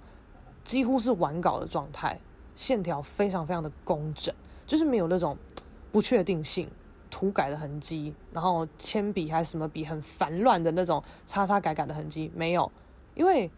[0.64, 2.20] 几乎是完稿的状态，
[2.56, 4.34] 线条非常非常的工整，
[4.66, 5.38] 就是没有那种
[5.92, 6.70] 不确定性。
[7.14, 12.72] 涂改的痕迹，然后铅笔还是什么笔很烦乱的那种擦擦改改的痕迹没有，
[13.16, 13.52] 因为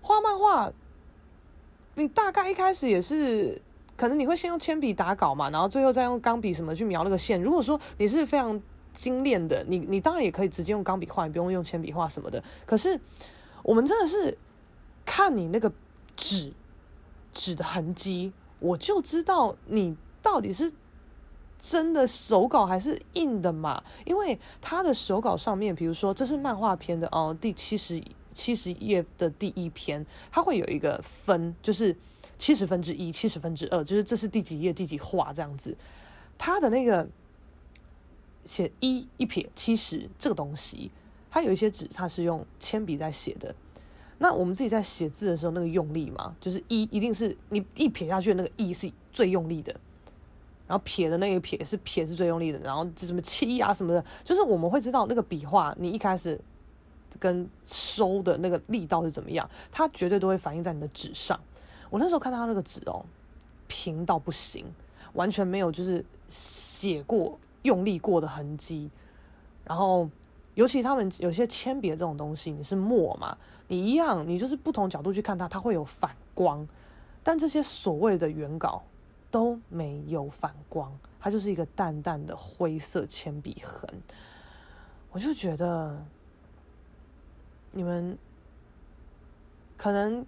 [0.00, 0.72] 画漫画，
[1.96, 3.60] 你大概一开始也是
[3.96, 7.42] 可能你会先用铅笔打稿嘛，然后最后再用钢笔什么去描那个线。
[7.42, 8.58] 如果说你是非常
[8.92, 12.40] 精炼的，你你当然也可以直接用钢笔画，你不用用铅笔画什么的。
[12.64, 12.98] 可是
[13.64, 14.38] 我们真的是
[15.04, 15.72] 看你那个
[16.16, 16.52] 纸
[17.32, 20.72] 纸的痕迹，我就知道你到底是。
[21.64, 23.80] 真的手稿还是印的嘛？
[24.04, 28.02] 因为他的手稿上面，比如说这是漫画篇的哦，第七十
[28.34, 31.96] 七十页的第一篇，它会有一个分，就是
[32.36, 35.76] 七十分之一、七十分之二，就是这是第几页、第几画这样子。
[36.36, 37.08] 他的那个
[38.44, 40.90] 写一一撇七十这个东西，
[41.30, 43.54] 它有一些纸，它是用铅笔在写的。
[44.22, 49.74] 那我们自己在写字的时候，那个用力嘛，就是一一定是你一撇下去的那个一是最用力的。
[50.68, 56.40] 然后撇的那个撇是撇是最用力的，然后就什么七啊什么的，就是我们会知道那个笔画，你一开始
[57.18, 61.38] 跟收的那个力道是怎么样，它绝对都会反映在你的纸上。
[61.90, 63.04] 我那时候看到他那个纸哦，
[63.66, 64.64] 平到不行，
[65.14, 68.88] 完全没有就是写过用力过的痕迹。
[69.64, 70.08] 然后
[70.54, 73.36] 尤其他们有些铅笔这种东西，你是墨嘛，
[73.76, 76.66] 一样，你就是不同角度去看它，它会有反光。
[77.22, 78.82] 但这些所谓的原稿。
[79.32, 83.88] 都没有反光，它就是一个淡淡的灰色铅笔痕。
[85.10, 86.04] 我就觉得，
[87.70, 88.18] 你们
[89.78, 90.22] 可能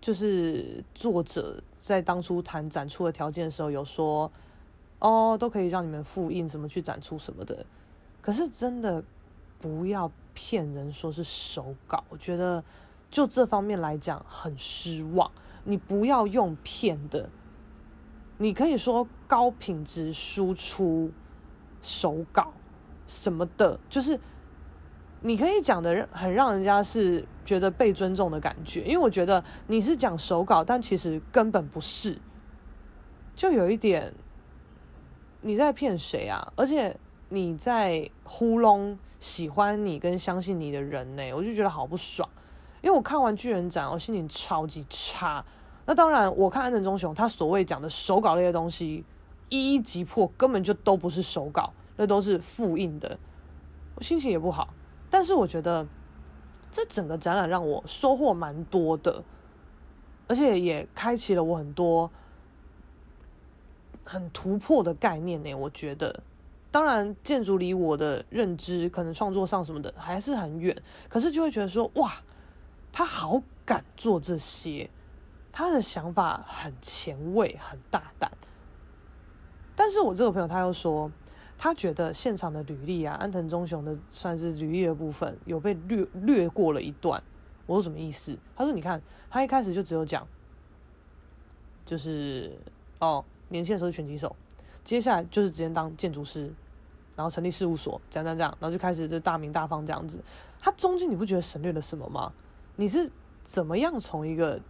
[0.00, 4.32] 就是作者在当初谈展出的条件的时候有说，
[5.00, 7.66] 哦，都可以让你们复印什么去展出什么的。
[8.22, 9.04] 可是真的
[9.64, 12.62] 不要骗人说是手稿，我觉得
[13.10, 15.30] 就这方面来讲很失望。
[15.64, 17.30] 你不要用骗的。
[18.36, 21.10] 你可以说高品质输出
[21.80, 22.52] 手稿
[23.06, 24.20] 什么的，就是
[25.22, 32.18] 你可以讲的很让人家是觉得被尊重的感觉，因为我觉得你是讲手稿，但其实根本不是，
[33.34, 34.12] 就有一点
[35.40, 36.52] 你在骗谁啊？
[36.54, 36.94] 而且
[37.30, 42.28] 你在糊弄喜欢你跟相信你的人呢，我就觉得好不爽，
[42.82, 45.42] 因为我看完巨人展，我心情超级差。
[45.86, 49.02] 那当然，我看安藤忠雄，他所谓讲的手稿那些东西，
[49.48, 53.18] 一一击破，根本就都不是手稿，那都是复印的。
[53.94, 54.68] 我心情也不好，
[55.08, 55.86] 但是我觉得
[56.70, 59.24] 这整个展览让我收获蛮多的，
[60.28, 62.10] 而且也开启了我很多
[64.04, 65.54] 很突破的概念呢。
[65.54, 66.22] 我觉得，
[66.74, 70.76] 当然建筑离我的认知，可能创作上什么的还是很远，
[71.08, 72.12] 可是就会觉得说，哇，
[72.90, 74.90] 他好敢做这些，
[75.52, 78.28] 他的想法很前卫，很大胆。
[79.76, 81.08] 但是我这个朋友他又说。
[81.56, 87.22] 他觉得现场的履历啊，安藤忠雄的算是履历的部分有被略略过了一段。
[87.66, 88.36] 我说什么意思？
[88.56, 89.00] 他说：“你看，
[89.30, 90.26] 他一开始就只有讲，
[91.86, 92.58] 就是
[92.98, 94.34] 哦，年轻的时候是拳击手，
[94.82, 96.52] 接下来就是直接当建筑师，
[97.16, 100.22] 然后成立事务所，这样这样这样，然后就开始就大名大放这样子。
[100.60, 102.32] 他中间你不觉得省略了什么吗？
[102.76, 103.10] 你是
[103.42, 104.60] 怎么样从一个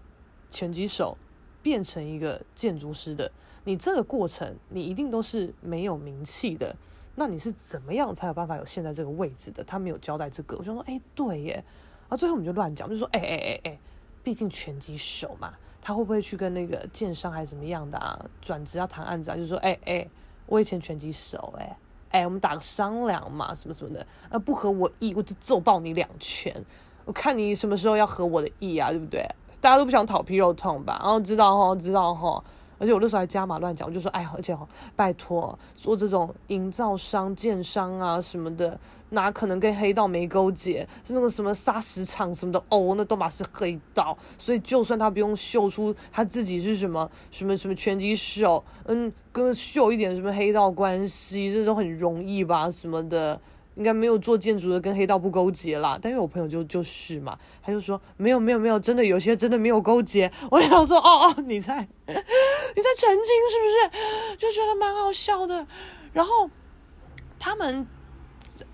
[0.51, 1.17] 拳击手
[1.63, 3.31] 变成一个建筑师的？”
[3.67, 6.77] 你这个过程，你一定都是没有名气的。
[7.15, 9.65] 那你是怎么样才有办法有现在这个位置的？
[9.65, 11.55] 他没有交代这个，我就说，哎，对耶。
[11.55, 13.79] 然后最后我们就乱讲，就说，哎哎哎哎，
[14.23, 18.27] 毕竟拳击手嘛，他会不会去跟那个建商还是怎么样的啊？
[18.43, 19.37] 转职要谈案子啊？
[19.37, 20.07] 就说，哎哎，
[20.45, 21.75] 我以前拳击手，哎
[22.15, 24.07] 哎，我们打个商量嘛，什么什么的。
[24.29, 26.65] 呃，不合我意，我就揍爆你两拳。
[27.05, 28.91] 我看你什么时候要合我的意啊？
[28.91, 29.29] 对不对？
[29.61, 30.97] 大家都不想讨皮肉痛吧？
[31.03, 32.41] 然后知道哈，知道哈。
[32.79, 38.79] 而且我那时候还加码乱讲，我就说，哎，而且哦，拜托，做这种营造商、建商啊什么的，
[39.11, 40.87] 哪可能跟黑道没勾结？
[41.05, 44.17] 是那个什么砂石厂什么的，哦，那都嘛是黑道。
[44.37, 52.71] 所以就算他不用秀出他自己是什么什么什么拳击手，嗯，跟秀一点什么黑道关系，这都很容易吧？
[52.71, 53.41] 什么的。
[53.77, 60.31] 应该没有做建筑的跟黑道不勾结啦，但是我朋友就就是嘛，他就说没有没有没有，真的有些真的没有勾结。
[60.51, 64.37] 我想说哦哦，你在 你在澄清是不是？
[64.39, 65.67] 就觉得蛮好笑的。
[66.13, 66.49] 然后
[67.39, 67.85] 他们，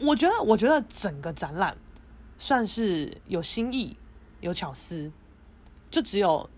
[0.00, 1.74] 我觉得我觉得整个展览
[2.36, 3.96] 算是有新意
[4.40, 5.10] 有巧思，
[5.90, 6.48] 就只有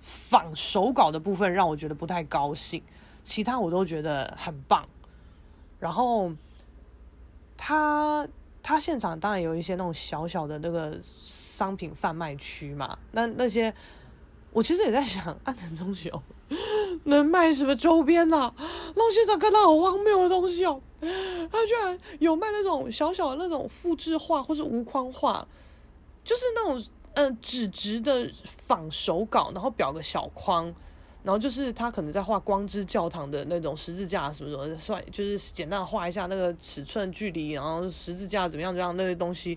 [0.00, 2.82] 仿手稿的部分让我觉得不太高兴，
[3.22, 4.88] 其他我都觉得很棒。
[5.78, 6.32] 然后。
[7.64, 8.26] 他
[8.60, 13.72] 他现场当然有一些那种小小的那个商品贩卖区嘛，那那些
[14.50, 16.20] 我其实也在想，安藤忠雄
[17.04, 18.54] 能卖什么周边呢、啊？
[18.58, 25.46] 然后现场看到好荒谬的东西哦，他居然有卖那种小小的那种复制画或是无框画，
[26.24, 26.84] 就是那种
[27.14, 30.74] 嗯、纸质的仿手稿，然后裱个小框。
[31.22, 39.56] 然后就是他可能在画光之教堂的那种十字架什么什么，算就是简单的画一下那个尺寸距离，然后十字架怎么样怎么样那些东西，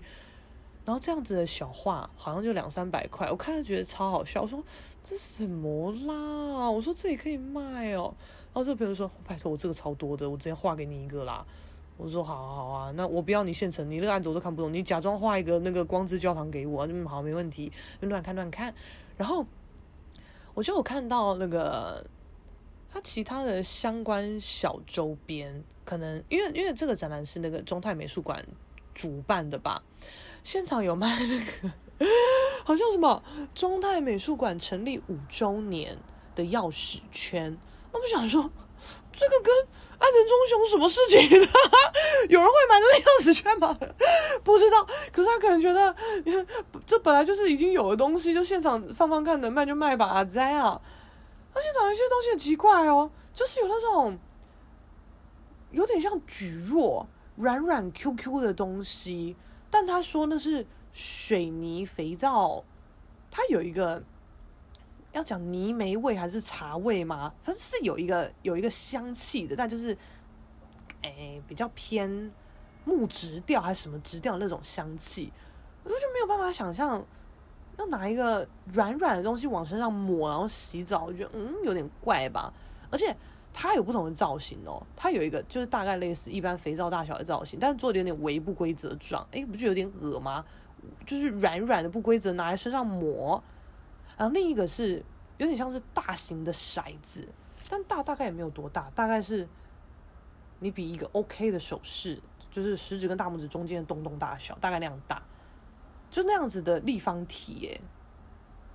[0.84, 4.62] 然后这样子的小画好像就两三百块，我看着觉得超好笑，我说
[5.02, 6.70] 这什么啦？
[6.70, 8.14] 我说这也可以卖哦。
[8.54, 11.44] 然后这个朋友说拜托我这个超多的，我直接画给你一个啦。
[11.96, 18.72] 我说好好啊，那我不要你现成，你那个案子我都看不懂，你假装画一个那个光之教堂给我，嗯好没问题，乱看乱看，
[19.16, 19.44] 然后。
[20.56, 22.02] 我觉得我看到那个
[22.90, 28.42] 他其他的相关小周边，可能因为因为这个展览是那个中泰美术馆
[28.94, 29.82] 主办的吧，
[30.42, 31.74] 现场有卖那个
[32.64, 33.22] 好像什么
[33.54, 35.98] 中泰美术馆成立五周年
[36.34, 37.54] 的钥匙圈，
[37.92, 38.50] 那我想说
[39.12, 39.54] 这个跟
[39.98, 41.20] 安藤忠雄什么事情？
[42.28, 43.76] 有人会买那钥匙圈吗？
[44.44, 44.86] 不知道。
[45.10, 45.94] 可是他可能觉得，
[46.84, 50.22] 这本来就是已经有的东西，就现场放放看，能卖就卖吧。
[50.24, 50.80] 在啊，
[51.54, 54.18] 他现场有些东西很奇怪哦，就是有那种
[55.70, 57.06] 有点像蒟蒻、
[57.36, 59.34] 软软 Q Q 的东西，
[59.70, 62.64] 但他说那是水泥肥皂，
[63.30, 64.02] 它有一个。
[65.16, 67.32] 要讲泥煤味还是茶味吗？
[67.42, 69.96] 它是有一个有一个香气的，但就是，
[71.02, 72.30] 哎、比较偏
[72.84, 75.32] 木质调还是什么质调那种香气，
[75.84, 77.02] 我就没有办法想象
[77.78, 82.52] 要拿一个软软的东西往身上抹，然后洗澡，我觉得嗯有点怪吧。
[82.90, 83.16] 而且
[83.54, 90.44] 它有不同的造型哦，它有一个就是大概类似一般肥皂大小的造型，但是做的有点微不规则状，哎、不就有点恶吗？
[91.06, 93.42] 就是软软的不规则，拿在身上抹。
[94.16, 95.04] 然后另一个是
[95.36, 97.28] 有点像是大型的骰子，
[97.68, 99.46] 但大大概也没有多大，大概是
[100.60, 102.18] 你比一个 OK 的手势，
[102.50, 105.22] 就是食指跟大拇指中间的洞洞大小，大概那样大，
[106.10, 107.80] 就那样子的立方体耶。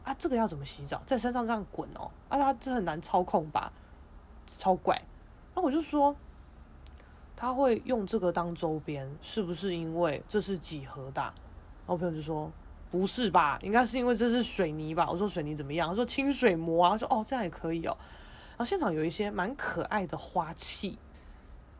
[0.04, 1.02] 啊，这个要怎么洗澡？
[1.06, 3.74] 在身上这样滚哦，啊，它这很难操控吧？
[4.46, 5.02] 超怪。
[5.56, 6.16] 那我就说，
[7.36, 11.24] 他会用这个当周边，是不是因为这是几何大？
[11.24, 12.52] 然后朋友就说。
[12.92, 13.58] 不是吧？
[13.64, 15.08] 应该是因为这是水泥吧？
[15.10, 15.88] 我说水泥怎么样？
[15.88, 16.92] 他说清水模啊。
[16.92, 17.96] 他说哦，这样也可以哦。
[18.52, 21.00] 然后现场有一些蛮可爱的花器，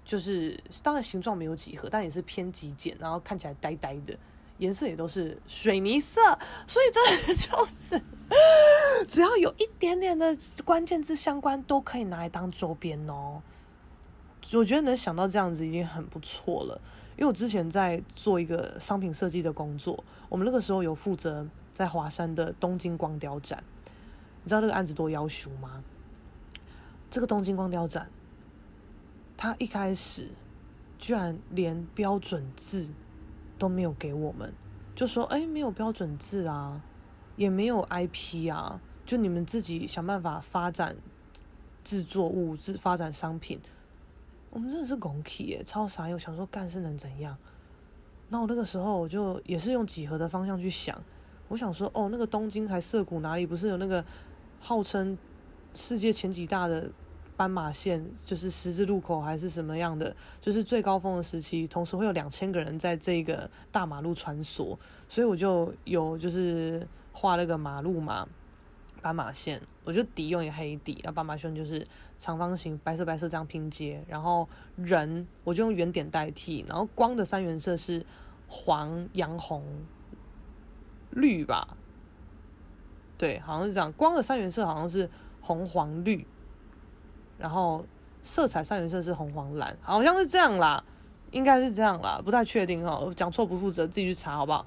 [0.06, 4.18] 就是当然形状没有几何，但也是偏极简，然后看起来呆呆的，
[4.58, 6.22] 颜色也都是水泥色，
[6.66, 8.02] 所以真的就是
[9.06, 13.42] 只要有一点点的关键字相关，都可以拿来当周边哦。
[14.54, 16.82] 我觉得能想到这样子已经很不错了。
[17.22, 23.64] 因为我之前在做一个商品设计的工作，我们那个时候有负责在华山的东京光雕展。
[24.44, 25.84] 你知道这个案子多夭寿吗？
[27.12, 28.10] 这个东京光雕展，
[29.38, 30.30] 他一开始
[30.98, 32.90] 居然连标准字
[33.60, 34.52] 都没有给我们，
[34.96, 36.82] 就说：“哎，没有标准字啊，
[37.36, 40.96] 也没有 IP 啊，就你们自己想办法发展
[41.84, 43.62] 制作物、自发展商品。”
[44.52, 46.08] 我们真的是拱起耶，超傻！
[46.08, 47.36] 又想说干是能怎样？
[48.30, 51.04] 那我那个时候我就也是用几何的方向去想，
[51.48, 54.06] 我想说，哦，那个东京还涩谷哪里不是有那个？
[54.64, 55.18] 号称
[55.74, 56.88] 世界前几大的
[57.36, 64.78] 斑马线，就是十字路口还是什么样的，就是最高峰的时期，同时会有两千个人在这个大马路穿梭，
[65.08, 68.30] 所以我就有就是画那个马路嘛，
[69.02, 71.88] 斑马线，我就底用一个黑底，那斑马线就是
[72.22, 78.06] 长方形，白色白色这样拼接，然后人我就用圆点代替，然后光的三原色是
[78.48, 79.64] 黄、洋、红、
[81.10, 81.76] 绿吧。
[83.18, 83.92] 对，好像是这样。
[83.94, 85.10] 光的三原色好像是
[85.42, 86.28] 红、黄、绿，
[87.40, 87.84] 然后
[88.22, 90.84] 色彩三原色是红、黄、蓝，好像是这样啦，
[91.32, 94.64] 应该是这样啦，不太确定哈，讲错不负责，自己去查好不好？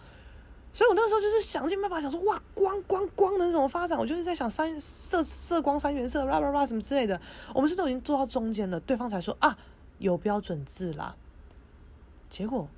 [0.74, 3.96] 所以我那时候就是想尽办法想说，哇，光光光能怎么发展？
[3.96, 7.18] 我就是在想三色色光三原色，啦啦啦什么之类的。
[7.54, 9.56] 我们是都已经做到中间了，对方才说啊，
[9.98, 11.14] 有标准字啦。
[12.28, 12.68] 结果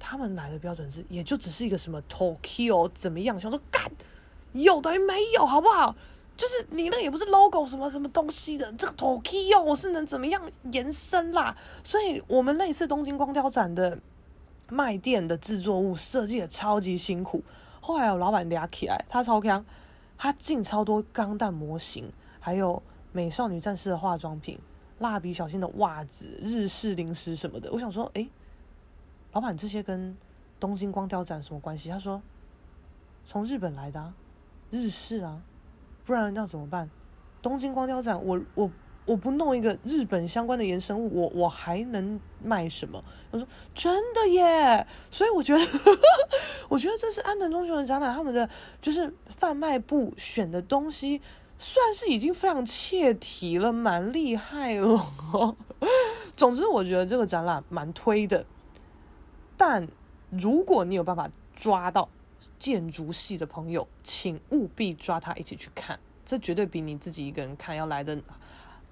[0.00, 3.38] 他们来的标准字也就只是一个什么 Tokyo 怎么样？
[3.38, 3.92] 想说干。
[4.52, 5.94] 有等于没有，好不好？
[6.36, 10.40] 就是你那也不是 logo 什么什么东西的，这个 Tokyo 我是能怎么样
[10.72, 11.56] 延伸啦？
[11.82, 13.98] 所以我们类似东京光雕展的
[14.70, 17.42] 卖店的制作物设计的超级辛苦。
[17.80, 19.64] 后来有老板俩起来，他超强，
[20.16, 22.10] 他进超多钢弹模型，
[22.40, 24.58] 还有美少女战士的化妆品、
[24.98, 27.70] 蜡笔小新的袜子、日式零食什么的。
[27.72, 28.28] 我想说，诶，
[29.32, 30.16] 老板这些跟
[30.58, 31.88] 东京光雕展什么关系？
[31.90, 32.22] 他说
[33.24, 34.14] 从日本来的啊。
[34.70, 35.40] 日式啊，
[36.04, 36.90] 不然那怎么办？
[37.40, 38.68] 东京光雕展，我我
[39.04, 43.02] 我不弄一个日本相关的衍生物，我我还能卖什么？
[43.30, 45.60] 我说真的耶，所以我觉得，
[46.68, 48.48] 我觉得这是安藤忠雄的展览，他们的
[48.80, 51.20] 就是贩卖部选的东西，
[51.58, 55.56] 算是已经非常切题了，蛮厉害了。
[56.36, 58.44] 总之，我觉得这个展览蛮推的，
[59.56, 59.86] 但
[60.30, 62.08] 如果你有办法抓到。
[62.58, 68.20] 建筑系的朋友，请务必抓他一起去看，这绝对比你自己一个人看要来的，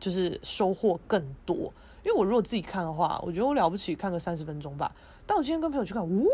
[0.02, 1.72] 就是收获更多。
[2.02, 4.92] 因为我如果自己看的话，我觉得我了不起看个三十分钟吧。
[5.24, 6.26] 但我今天跟朋友去看，呜、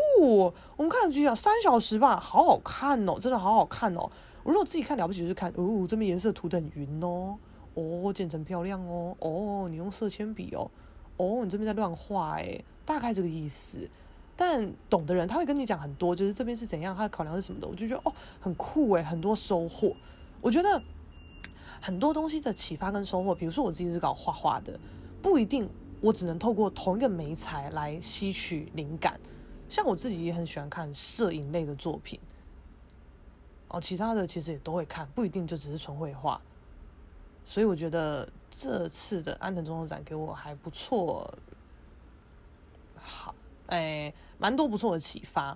[0.75, 4.09] 我们看了几小三小时吧，好好看哦，真的好好看哦。
[4.43, 7.37] 我如果自己看了不起就是看，哦，这边颜色涂得很匀哦，
[7.75, 10.71] 哦，渐层漂亮哦，哦，你用色铅笔哦，
[11.17, 13.87] 哦，你这边在乱画诶，大概这个意思。
[14.35, 19.93] 但懂的人他会跟你讲很多，就是这边是怎样，他的考量是什么的，我就觉得哦，很酷诶，很多收获。
[20.41, 20.81] 我觉得
[21.81, 24.79] 很多东西的启发跟收获，比如说我自己是搞画画的，
[25.21, 25.69] 不一定
[26.01, 29.19] 我只能透过同一个媒材来吸取灵感。
[29.67, 32.19] 像我自己也很喜欢看摄影类的作品，
[33.67, 36.41] 哦，其他的其实也都会看，不一定就只是纯绘画。
[37.45, 41.31] 所以我觉得这次的安藤忠雄展给我还不错，
[42.95, 43.33] 好。
[43.67, 45.55] 哎，蛮多不错的启发。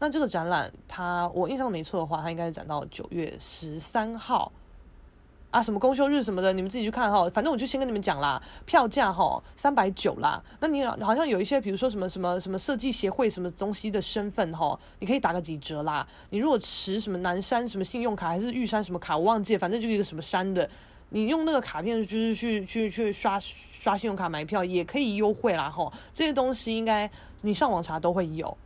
[0.00, 4.50] 那这个展览，它我印象没错的话，它应该是展到九月十三号
[5.54, 7.30] 啊，什么公休日什么的，你们自己去看哈。
[7.30, 10.42] 反正我就先跟你们讲啦，票价哈三百九啦。
[10.58, 16.04] 那你好像有一些，比如说什么什么什么设计协会什么东西的身份哈，你可以打个几折啦。
[16.30, 20.68] 你如果持什么南山什么信用卡还是玉山什么卡，我忘记，反正就是一个什么山的。
[21.10, 27.08] 你用那个卡片就是去去去刷刷信用卡买票也可以优惠啦吼，这些东西应该
[27.42, 28.56] 你上网查都会有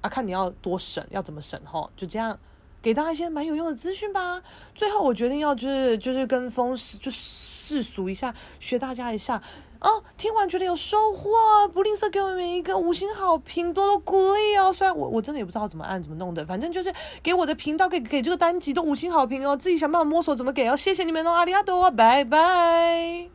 [0.00, 2.38] 啊，看你要多省要怎么省吼，就这样
[2.82, 4.42] 给大家一些蛮有用的资讯吧。
[4.74, 9.40] 最后我决定要就是就是跟风就世俗一下，学大家一下。
[9.80, 14.72] 哦，听完觉得有收获，不吝啬给我们一个五星好评，多多鼓励哦。
[14.72, 20.76] 虽然我我真的也不知道怎么按怎么弄的，反正就是给我的频道给给这个单集都五星好评哦，自己想办法摸索怎么给哦。
[20.76, 23.30] 谢谢你们哦，阿里阿多，拜拜。